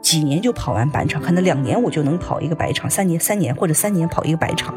[0.00, 4.74] 几年就跑完百场，可能两年我就能跑一个百场，三年三年或者三年跑一个百场，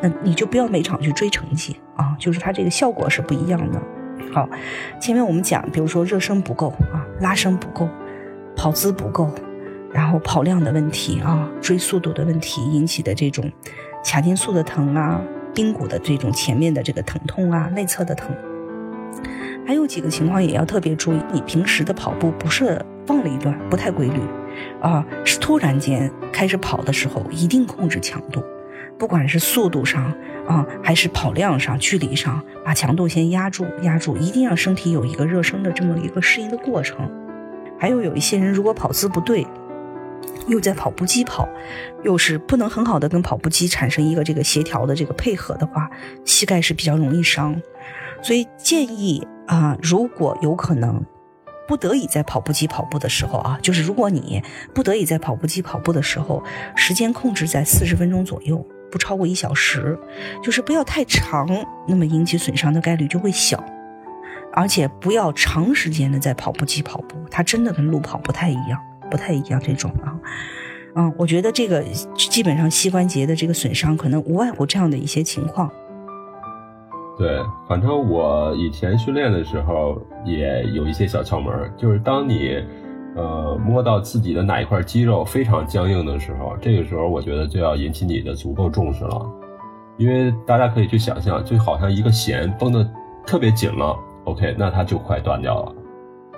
[0.00, 3.80] 那你就不要每场去追成绩啊，就是它这个效果是不一样的。
[4.32, 4.48] 好，
[5.00, 7.88] 前面我们讲，比如说热身不够啊，拉伸不够。
[8.56, 9.30] 跑姿不够，
[9.92, 13.52] 然后跑量的问题啊，追速度的问题引起的这种
[14.02, 15.20] 髂筋束的疼啊，
[15.54, 18.34] 髌骨的这种前面的这个疼痛啊，内侧的疼，
[19.66, 21.20] 还有几个情况也要特别注意。
[21.32, 24.20] 你平时的跑步不是放了一段，不太规律
[24.80, 28.42] 啊，是突然间开始跑的时候，一定控制强度，
[28.98, 30.12] 不管是速度上
[30.48, 37.08] 啊，还是跑量上、距离上，把强度先压住，压住，一定让身体有一个热身的这么一个适应的过程。
[37.78, 39.46] 还有有一些人，如果跑姿不对，
[40.46, 41.48] 又在跑步机跑，
[42.02, 45.90] 又是不能很好的跟跑步机产生一个这个协调的这个配合的话，
[46.24, 47.60] 膝盖是比较容易伤。
[48.22, 51.04] 所以建议啊，如果有可能，
[51.68, 56.42] 不得已在跑步机跑步的时候啊，就是如果你不得已在跑步机跑步的时候，
[56.74, 59.98] 时间控制在四十分钟左右，不超过一小时，
[60.42, 61.46] 就是不要太长，
[61.86, 63.62] 那么引起损伤的概率就会小。
[64.56, 70.16] 而且不要长时间的在跑步机跑步，它真的跟路跑不太一样，不太一样这种啊。
[70.94, 71.82] 嗯，我觉得这个
[72.16, 75.70] 基本上膝关节的这个损伤，可能无外乎这样的一些情况。
[77.18, 77.38] 对，
[77.68, 82.64] 反正我以前训练的时候也有一些小窍门，就是当你
[83.14, 89.30] 呃摸到自己的哪一块肌肉非常僵硬的时候，这个时候我觉得就要引起你的足够重视了，
[89.98, 92.86] 因为大家可以去想象，就好像一个弦绷得
[93.26, 95.72] 特别紧了，OK，那它就快断掉了。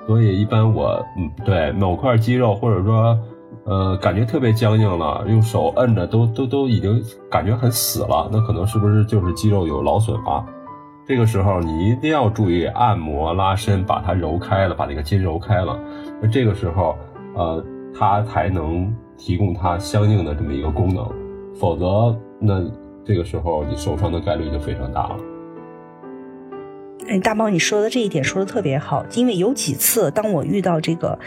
[0.06, 3.18] 所以一般我嗯对某块肌肉或者说。
[3.64, 10.42] 呃，感觉特别僵硬了，用手摁着都都都已经感觉很死了，那可能是不是就是肌肉有劳损了？
[11.06, 15.78] 这个时候你一定要注意按摩拉伸，把它揉开了，把那个筋揉开了，
[16.22, 16.96] 那这个时候
[17.34, 17.62] 呃，
[17.94, 21.06] 它才能提供它相应的这么一个功能，
[21.54, 22.64] 否则那
[23.04, 25.16] 这个时候你受伤的概率就非常大了。
[27.08, 31.18] 哎，大猫，你说的这一点说的特别好，因为有几次当我遇到这个，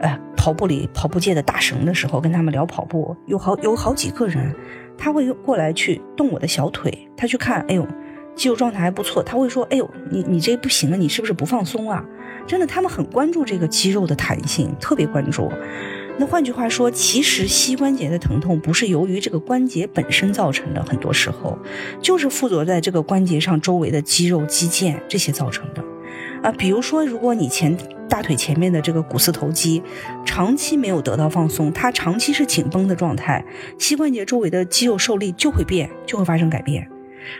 [0.00, 4.54] 呃，跑步里跑步界的大神的时候，跟他们聊跑步，有好有好几个人，
[4.96, 7.84] 他会过来去动我的小腿，他去看，哎呦，
[8.36, 12.04] 肌肉状态还不错，他会说，哎呦，你你这不行啊，你是不是不放松啊？
[12.46, 15.50] 真的，他们很关注这个肌肉的弹性，特别关注。
[16.16, 21.58] 那换句话说，其实膝关节的疼痛不是由于这个关节本身造成的，很多时候
[22.00, 25.82] 就是附着在这个关节上周围的肌肉肌腱这些造成的。
[26.42, 27.76] 啊，比如说，如果你前
[28.08, 29.82] 大腿前面的这个股四头肌
[30.24, 33.44] 长期没有得到放松，它长期是紧绷的状态，
[33.78, 36.88] 膝关节周围的肌肉受力就会变，就会发生改变。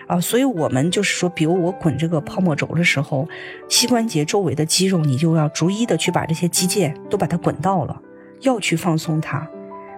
[0.09, 3.29] 啊，所以我们就是说，比如我滚这个泡沫轴的时候，
[3.69, 8.01] 膝关节周围的肌肉，你就要逐一的去把这些肌腱都把它滚到了。
[8.41, 9.47] 要去放松它，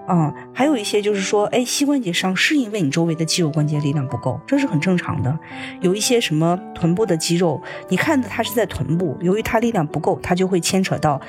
[0.09, 5.37] 嗯，还有一些就是说，哎，膝关节伤是因为你周围的肌肉关节力量不够，这是很正常的。
[5.81, 11.21] 有一些什么臀部的肌肉，你看的它是在臀部，由于它力量不够，它就会牵扯到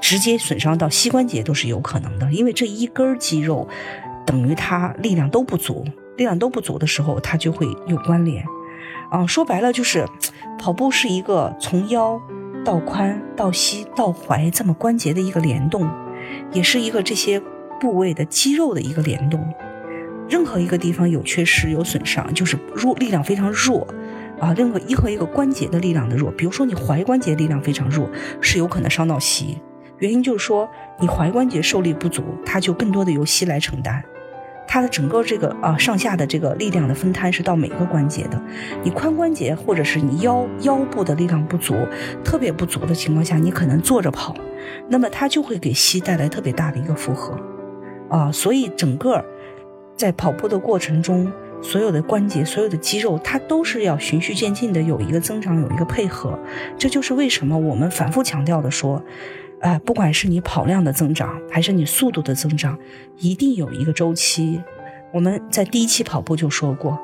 [0.00, 2.32] 直接损伤到膝关节都是有可能的。
[2.32, 3.68] 因为这一根肌肉
[4.24, 5.84] 等于它力量都不足，
[6.16, 8.44] 力量都不足的时候，它就会有关联。
[9.10, 10.06] 啊，说白了就是
[10.58, 12.18] 跑步是一个从腰
[12.64, 15.86] 到髋到膝到踝这么关节的一个联动。
[16.52, 17.40] 也是一个这些
[17.80, 19.40] 部位的肌肉的一个联动，
[20.28, 23.86] 任何一个地方有缺失、有损伤，就是弱力量非常弱
[24.38, 24.54] 啊。
[24.54, 28.08] 任何一和一个关节的力量的弱，比如说你踝关节力量非常弱，
[28.40, 29.58] 是有可能伤到膝。
[29.98, 30.68] 原因就是说
[31.00, 34.02] 你踝关节受力不足，它就更多的由膝来承担。
[34.66, 38.42] 它的整个这个啊上下的这个力量的分摊是到每个关节的。
[38.82, 41.74] 你髋关节或者是你腰腰部的力量不足，
[42.24, 44.34] 特别不足的情况下，你可能坐着跑。
[44.88, 47.36] 那么它就会给膝带来特别大的一个负荷，
[48.08, 49.24] 啊，所以整个
[49.96, 51.30] 在跑步的过程中，
[51.62, 56.38] 所有的关节、所有的肌肉，它都是要循序渐进的有一个增长，有一个配合。
[56.76, 59.02] 这就是为什么我们反复强调的说，
[59.60, 62.78] 哎，不管是你跑量的增长，还是你速度的增长，
[63.18, 64.60] 一定有一个周期。
[65.12, 66.98] 我们在第一期跑步就说过，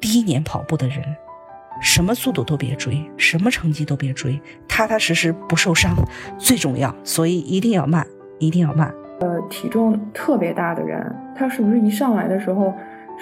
[0.00, 0.98] 第一年跑步的人。
[1.80, 5.92] 什么速度都别追，什么成绩都别追，踏踏实实不受伤
[6.38, 6.94] 最重要。
[7.04, 8.06] 所以一定要慢，
[8.38, 8.92] 一定要慢。
[9.20, 12.72] 呃，体重特别大的人，他是不是一上来的时候，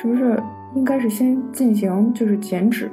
[0.00, 0.40] 是不是
[0.74, 2.90] 应该是先进行就是减脂，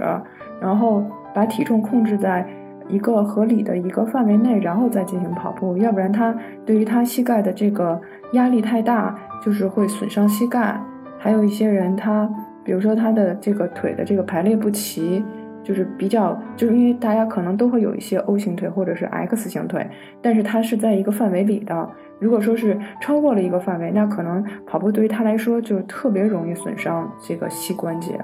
[0.60, 2.46] 然后把体重控制在
[2.90, 5.78] 一个合理的一个范围内，然后再进行跑步？
[5.78, 8.00] 要不然他对于他膝盖的这个
[8.34, 10.80] 压力太大，就是会损伤膝盖。
[11.18, 12.30] 还有一些人，他
[12.64, 15.24] 比如说他的这个腿的这个排列不齐。
[15.64, 19.88] 就是比较，就是因为大家可能都会有一些 O 型腿或者是 X 型腿，
[20.22, 21.90] 但是它是在一个范围里的。
[22.20, 28.20] 如果说是超过了一个范围，那可能跑步对于他来说就特别容易损伤这个膝关节。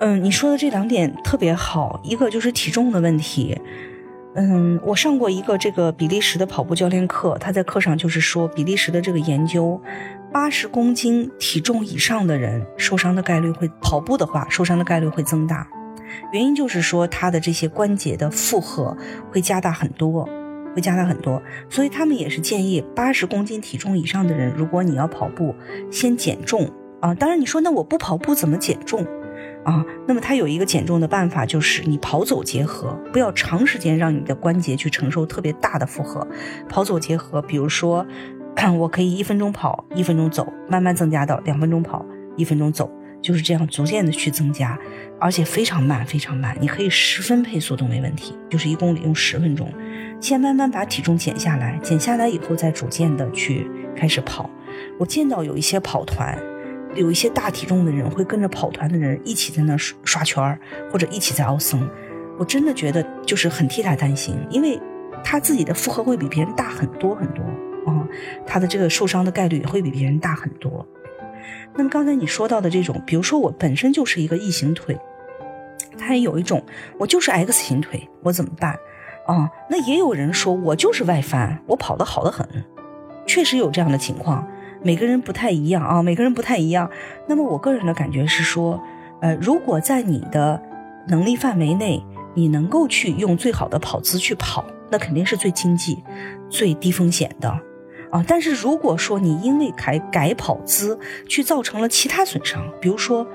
[0.00, 3.60] 嗯，你说的这两点特别好，一个就是体重的问题。
[4.36, 9.80] 嗯，我上过一个这个比利时的跑步教练课，他在课上就是说，比利时的这个研究，
[10.32, 15.68] 八十公斤体重以上的人受伤的概率会跑步的话，受伤的概率会增大。
[16.32, 18.96] 原因就是说，他的这些关节的负荷
[19.30, 20.28] 会加大很多，
[20.74, 25.54] 会加大很多，所以他们也是建议八十公斤体重以上的人，如果你要跑步，
[25.90, 26.70] 先减重
[27.00, 27.14] 啊。
[27.14, 29.04] 当然，你说那我不跑步怎么减重
[29.64, 29.84] 啊？
[30.06, 36.26] 那么他有一个减重的办法，就是你跑走结合，不要长时间让你的关节去承受特别大的负荷。
[36.68, 38.06] 跑走结合，比如说，
[38.78, 42.04] 我可以一分钟跑，一分钟走，慢慢增加到两分钟跑，
[42.36, 42.90] 一分钟走。
[43.24, 44.78] 就是这样逐渐的去增加，
[45.18, 46.54] 而且非常慢，非常慢。
[46.60, 49.72] 你可以十分配速都没问题，就是一公里用十分钟。
[50.20, 53.66] 先慢慢把体重减下来，减下来以后再逐渐的去
[53.96, 54.50] 开始跑。
[54.98, 56.38] 我见到有一些跑团，
[56.94, 60.60] 有一些大体重的人会跟着跑团的人一起在那刷刷圈儿，
[60.92, 61.80] 或者一起在奥森。
[62.38, 64.78] 我真的觉得就是很替他担心，因为
[65.24, 67.42] 他自己的负荷会比别人大很多很多
[67.86, 68.06] 啊，
[68.46, 70.86] 他的这个受伤的概率也会比别人大很多。
[71.76, 74.98] 那么刚才你说到的这种，比如说我本身就是一个异形腿，
[75.98, 76.62] 他也有一种
[76.98, 78.78] 我就是 X 型腿，我怎么办？
[79.26, 82.46] 啊，那也有人说我就是外翻，我跑得好得很，
[83.26, 84.46] 确实有这样的情况。
[84.82, 86.90] 每个人不太一样啊，每个人不太一样。
[87.26, 88.78] 那么我个人的感觉是说，
[89.22, 90.62] 呃，如果在你的
[91.08, 92.04] 能力范围内，
[92.34, 96.02] 你能够去用最好的跑姿去跑，那肯定是最经济、
[96.50, 97.58] 最低风险的
[98.14, 98.24] 啊。
[98.26, 100.98] 但是如果说你因为改改跑姿
[101.28, 103.26] 去造成了其他损伤，比如说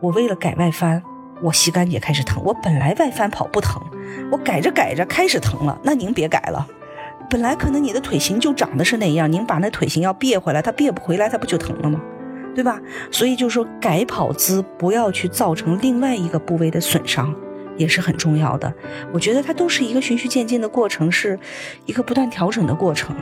[0.00, 1.02] 我为了改外翻。
[1.44, 3.82] 我膝关节开始疼，我本来外翻跑不疼，
[4.30, 6.64] 我改着改着开始疼了，那您别改了。
[7.28, 12.00] 本来可能你的腿型就长得是那样，您把那腿型要别回来，它别不回来，它不就疼了吗？
[12.54, 12.80] 对吧？
[13.10, 17.34] 所以就是说改跑姿，不要去造成另外一个部位的损伤，
[17.76, 18.72] 也是很重要的。
[19.12, 21.36] 我觉得它都是一个循序渐进的过程，是
[21.86, 23.16] 一个不断调整的过程。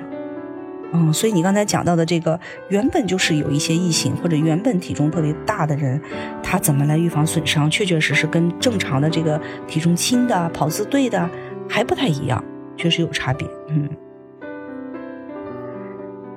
[0.93, 2.39] 嗯，所以你刚才讲到的这个，
[2.69, 6.01] 原本就是有一些异形或者原本体重特别大的人，
[6.43, 11.31] 他怎么来预防损伤，确确实实跟正常的这个体重轻的、跑姿对的
[11.69, 12.45] 还不太一样，
[12.77, 13.47] 确实有差别。
[13.69, 13.89] 嗯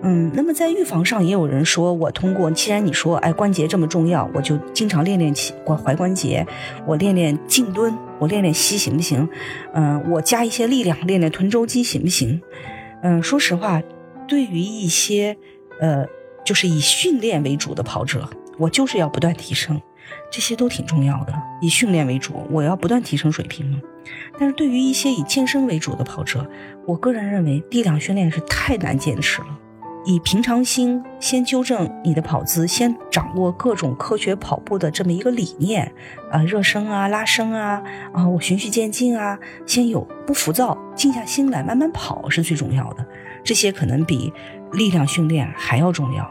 [0.05, 6.45] 嗯，那么在预防上，也有人说我通过，既然你说哎关节这么重要，我就经常练练起关踝关节，
[6.85, 9.27] 我练练静蹲，我练练膝行不行？
[9.73, 12.41] 嗯，我加一些力量练练臀周肌行不行？
[13.01, 13.81] 嗯，说实话。
[14.27, 15.37] 对于一些，
[15.79, 16.05] 呃，
[16.43, 19.81] 就是以训练为主的跑者，我就是要不断提升，
[20.31, 21.33] 这些都挺重要的。
[21.61, 23.79] 以训练为主，我要不断提升水平嘛。
[24.37, 26.45] 但是对于一些以健身为主的跑者，
[26.85, 29.59] 我个人认为力量训练是太难坚持了。
[30.05, 35.89] 以平常心先纠正你的跑姿，先掌握各种科学跑步的这么一个理念
[36.29, 43.07] 啊，热身啊，拉伸啊，啊，我循序渐进啊，先有不浮躁，静下心来慢慢跑是最重要的。
[43.43, 44.31] 这些可能比
[44.71, 46.23] 力量训练还要重要，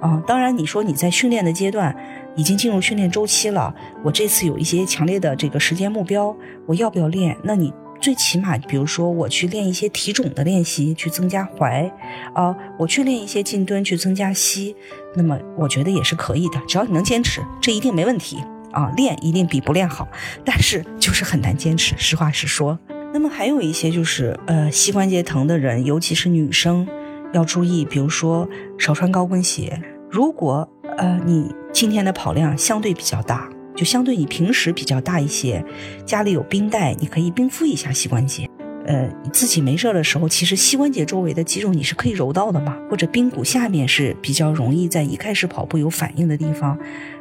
[0.00, 1.94] 啊，当然你说你在训练的阶段
[2.36, 6.34] 已经进入训练周期了，我这次有一些强烈的这个时间目标，
[6.66, 7.36] 我要不要练？
[7.42, 11.90] 那你最起码，比如说我去练一些体踵的练习，去增加踝，
[12.34, 14.74] 啊，我去练一些静蹲去增加膝，
[15.14, 18.42] 那么我觉得也是可以的，只要你能坚持，这一定没问题
[18.72, 20.08] 啊，练一定比不练好，
[20.44, 22.78] 但是就是很难坚持，实话实说。
[23.12, 26.88] 那么还有一些就是，呃，膝关节疼的人，尤其是女生，
[27.32, 28.48] 要注意，比如说
[28.78, 29.80] 少穿高跟鞋。
[30.10, 35.62] 如果呃你今天的跑量相对比较大，就相对你平时比较大一些，
[36.06, 38.48] 家里有冰袋，你可以冰敷一下膝关节。
[38.86, 46.78] 呃，自己没事的时候，其实膝关节周围的肌肉你是可以揉到的嘛，或者髌骨下面是比较容易在一开始跑步有反应的地方，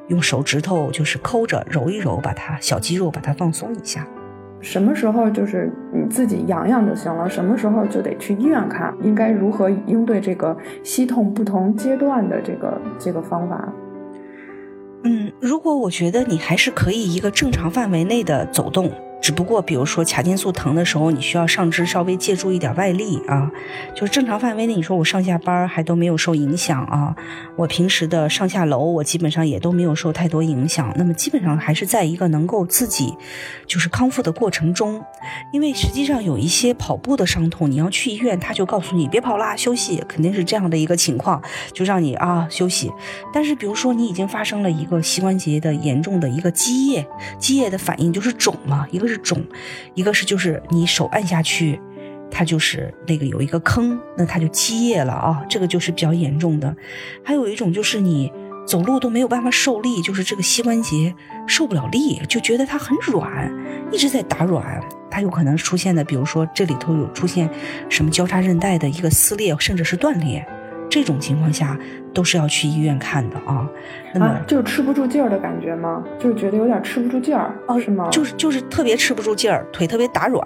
[0.08, 4.08] 用手指头就是抠着揉一揉，把它小肌肉把它放松一下。
[4.62, 8.96] 什么时候就是你自己养养就行了，什么时候就得去医院看。
[9.02, 13.74] 应该如何应对这个膝痛不同阶段的这个这个方法？
[15.04, 18.92] 嗯，如果我觉得你还是可以一个正常范围内的走动。
[19.22, 23.52] 只不过，比如说髂胫束疼的时候，你需要上肢稍微借助一点外力啊。
[23.94, 27.16] 就是正常范围内，你说我上下班还都没有受影响啊。
[27.56, 30.92] 我平时的上下楼，我基本上也都没有受太多影响。
[30.98, 33.16] 那么基本上还是在一个能够自己
[33.68, 35.00] 就是康复的过程中。
[35.54, 41.40] 因为实际上有一些跑步的伤痛，你要去医院，他就告诉你别跑啦，休息，肯定是这样的一个情况，
[41.74, 42.92] 就让你啊休息。
[43.32, 47.06] 但是比如说你已经发生了一个膝关节的严重的一个积液，
[47.38, 49.11] 积液的反应就是肿嘛，一个。
[49.12, 49.44] 是肿，
[49.94, 51.80] 一个是就是你手按下去，
[52.32, 56.76] 它就是那个有一个坑，那它就积液了啊，这个就是比较严重的。
[57.24, 58.32] 还有一种就是你
[58.66, 61.14] 走路都没有办法受力，就是这个膝关节
[61.46, 63.54] 受不了力，就觉得它很软，
[63.92, 67.50] 一直在打软，它有可能出现的，比如说这里头有出现
[67.90, 70.48] 什么交叉韧带的一个撕裂，甚至是断裂。
[70.92, 71.76] 这种情况下
[72.14, 73.68] 都是要去医院看的啊。
[74.14, 76.04] 那么就是吃不住劲儿的感觉吗？
[76.20, 78.10] 就是觉得有点吃不住劲儿哦，是吗？
[78.12, 80.46] 就是就是特别吃不住劲儿，腿特别打软。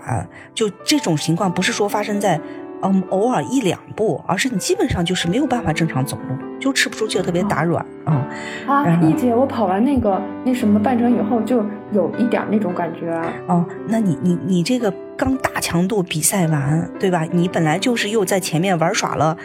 [0.53, 2.39] 就这种情况不是说发生在
[2.83, 8.27] 嗯偶尔一两步，而是你基本上就是没有办法正常走路，就吃不住劲儿，特别打软啊。
[8.67, 13.19] 啊，易姐，我跑完那个那什么半程以后，就有一点那种感觉。
[13.47, 17.25] 哦，那你你你这个刚大强度比赛完，对吧？
[17.31, 19.35] 你本来就是又在前面玩耍了。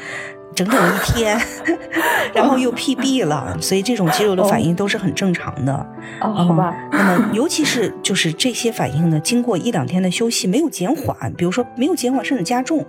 [0.55, 1.39] 整整一天，
[2.35, 5.75] 然后又 PB 了，所以这种肌肉的反应都是很正常的。
[6.21, 6.75] 哦，好吧。
[6.93, 12.85] 那么，尤其是就是这些反应呢，经过一两天的休息没有减缓，比如说没有减缓甚至加重，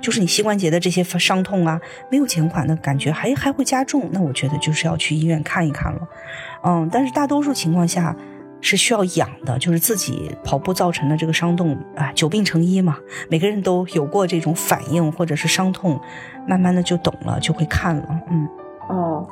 [0.00, 6.00] 就是你膝关节的这些伤痛啊没有减缓的感觉还还会加重，那我觉得就是要去医院看一看了。
[6.64, 8.14] 嗯，但是大多数情况下。
[8.60, 12.96] 是需要养的，就是自己跑步造成的这个伤痛啊，久病成医嘛。
[13.28, 16.00] 每个人都有过这种反应或者是伤痛，
[16.48, 18.20] 慢慢的就懂了，就会看了。
[18.30, 18.48] 嗯，
[18.88, 19.28] 哦，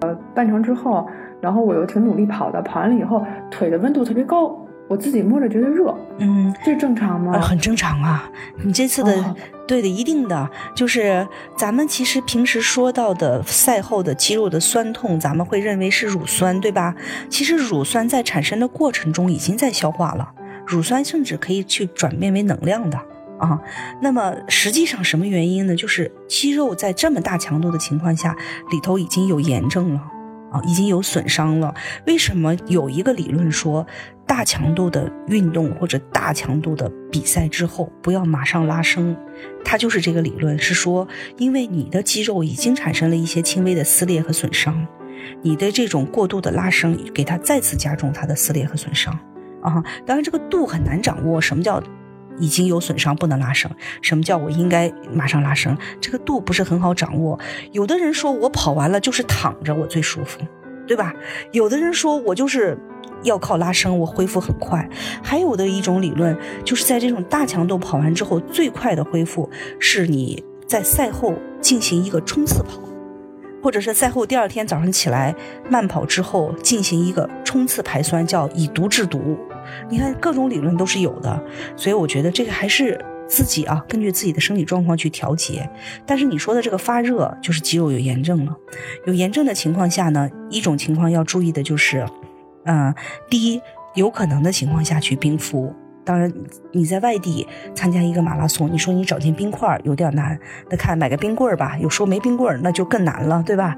[0.00, 1.08] 呃，半程之后，
[1.40, 4.56] 然后我又挺努力跑的，跑完了以后腿的温度特别高。
[4.88, 7.40] 我自己摸着觉得热，嗯，这正常吗？
[7.40, 8.28] 很正常啊，
[8.64, 9.36] 你这次的，
[9.70, 16.92] 对的，一定的，就是咱们其实平时说到的赛后的肌肉的酸痛，咱们会认为是乳酸，对吧？
[17.28, 20.32] 其实乳酸在产生的过程中已经在消化了，
[20.66, 22.98] 乳酸甚至可以去转变为能量的
[23.38, 23.60] 啊。
[24.02, 25.76] 那么实际上什么原因呢？
[25.76, 28.36] 就是肌肉在这么大强度的情况下，
[28.72, 30.00] 里头已经有炎症了。
[30.50, 31.72] 啊，已经有损伤了。
[32.08, 33.86] 为什么有一个理论说，
[34.30, 39.16] 大强度的运动或者大强度的比赛之后不要马上拉伸？
[39.64, 44.86] 它就是这个理论，是说，因为你的肌肉已经产生了一些轻微的撕裂和损伤，
[45.42, 49.12] 你的这种过度的拉伸给它再次加重它的撕裂和损伤。
[49.62, 51.40] 啊，当然这个度很难掌握。
[51.40, 51.82] 什么叫？
[52.38, 53.68] 已经有损伤，不能拉伸。
[54.00, 55.76] 什么叫我应该马上拉伸？
[56.00, 57.36] 这个度不是很好掌握。
[57.72, 60.38] 有的人说我跑完了就是躺着我最舒服，
[60.86, 61.12] 对吧？
[61.50, 62.78] 有的人说我就是
[63.22, 64.88] 要靠拉伸，我恢复很快。
[65.22, 69.48] 还有的一种理论就是在这种大强度跑完之后，最快的恢复
[69.78, 72.80] 是你在赛后进行一个冲刺跑，
[73.62, 75.34] 或者是赛后第二天早上起来
[75.68, 79.36] 慢跑之后进行一个冲刺排酸，叫以毒制毒。
[79.88, 81.42] 你看，各种理论都是有的，
[81.76, 82.98] 所以我觉得这个还是
[83.28, 85.68] 自己啊，根据自己的身体状况去调节。
[86.06, 88.56] 但是你说的这个发热，就是肌肉有炎症了。
[89.06, 92.04] 有炎症的情况下呢，一种情况要注意的就是，
[92.64, 92.94] 嗯，
[93.28, 93.60] 第一，
[93.94, 95.74] 有可能的情况下去冰敷。
[96.04, 96.32] 当然，
[96.72, 100.38] 你在外地参加一个马拉松，你说你找件冰块有点难，
[100.70, 101.76] 那看买个冰棍儿吧。
[101.78, 103.76] 有时候没冰棍儿，那就更难了，对吧？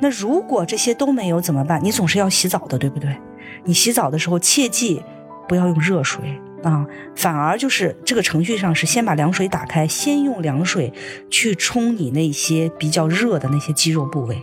[0.00, 1.82] 那如果这些都没有怎么办？
[1.82, 3.16] 你总是要洗澡的，对不对？
[3.64, 5.02] 你洗澡的时候切记。
[5.48, 10.92] 不要用热水啊，反而就是这个程序上是先把凉水打开，先用凉水
[11.30, 14.42] 去冲你那些比较热的那些肌肉部位，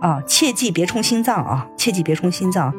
[0.00, 2.74] 啊，切记别冲心脏啊，切记别冲心脏。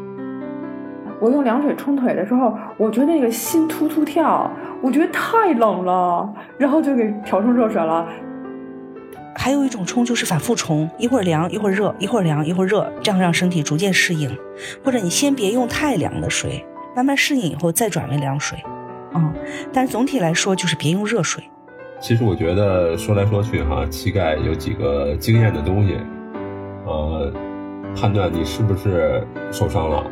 [1.21, 4.51] 我用凉水冲腿的时候，我觉得那个心突突跳，
[4.81, 8.05] 我觉得太冷了，然后就给调成热水了。
[9.35, 14.35] 还有一种冲就是反复冲，一会儿凉一会儿热，一会儿凉一会儿热，这样让身体逐渐适应。
[14.83, 16.65] 或者你先别用太凉的水。
[16.93, 18.57] 慢慢适应以后再转为凉水，
[19.15, 19.33] 嗯，
[19.71, 21.41] 但总体来说就是别用热水。
[22.01, 25.95] 其实我觉得说来说去哈，膝盖有几个经验的东西，
[26.85, 27.31] 呃，
[27.95, 30.03] 判断你是不是受伤了。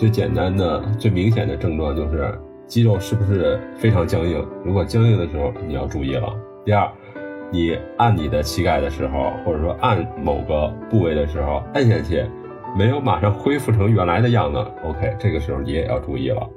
[0.00, 2.34] 最简单的、最明显的症状就是
[2.66, 4.42] 肌肉是不是非常僵硬。
[4.64, 6.34] 如果僵硬的时候，你要注意了。
[6.64, 6.90] 第二，
[7.50, 12.24] 你按你的膝盖的时候，或者说按某个部位的时候，按下去。
[12.78, 16.48] 没有马上恢复成原来的样子，OK，这个时候你也要注意了。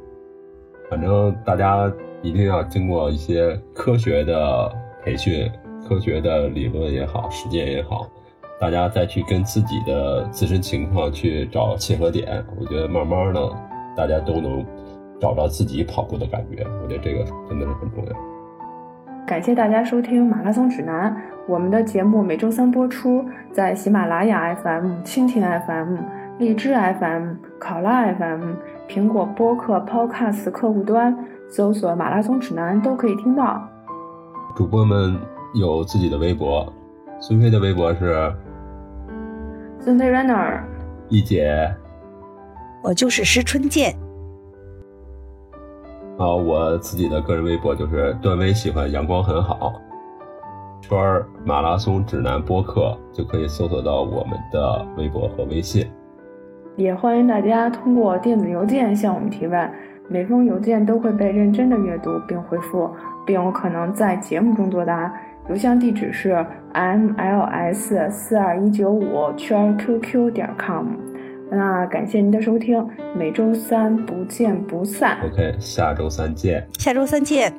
[0.90, 1.92] 反正大家
[2.22, 4.72] 一定要经过一些科学的
[5.04, 5.52] 培训、
[5.90, 8.08] 科学的理论也好、实践也好，
[8.64, 12.42] 大家再去跟自己的自身情况去找切合点。
[12.58, 13.42] 我觉得慢慢的，
[13.94, 14.66] 大家都能
[15.20, 16.66] 找到自己跑步的感觉。
[16.82, 18.14] 我觉得这个真的是很重要。
[19.28, 21.12] 感谢大家收听《马拉松指南》。
[21.46, 25.98] 我们的节目每周三播出，在喜马拉雅 FM、蜻蜓 FM、
[26.40, 28.54] 荔枝 FM、考拉 FM、
[28.88, 31.14] 苹果播客 Podcast 客户端
[31.50, 33.62] 搜索“马拉松指南”都可以听到。
[34.56, 35.20] 主播们
[35.54, 36.66] 有自己的微博，
[37.20, 38.34] 孙飞的微博是
[39.84, 40.62] 孙飞 Runner，
[41.10, 41.70] 一姐，
[42.82, 43.94] 我就是石春健。
[46.18, 49.74] 啊，我自己的个人微博就是段威喜欢阳光很好。
[50.80, 50.98] 圈
[51.44, 55.86] 马拉松指南播客就可以搜索到我们的微博和微信，
[56.78, 59.70] 也欢迎大家通过电子邮件向我们提问，
[60.08, 62.90] 每封邮件都会被认真的阅读并回复，
[63.26, 65.14] 并有可能在节目中作答。
[65.50, 66.34] 邮箱地址是
[66.74, 70.88] mls 四二一九五圈 qq 点 com。
[71.52, 75.18] 那感谢您的收听，每周三不见不散。
[75.24, 76.66] OK，下周三见。
[76.80, 77.54] 下周三见。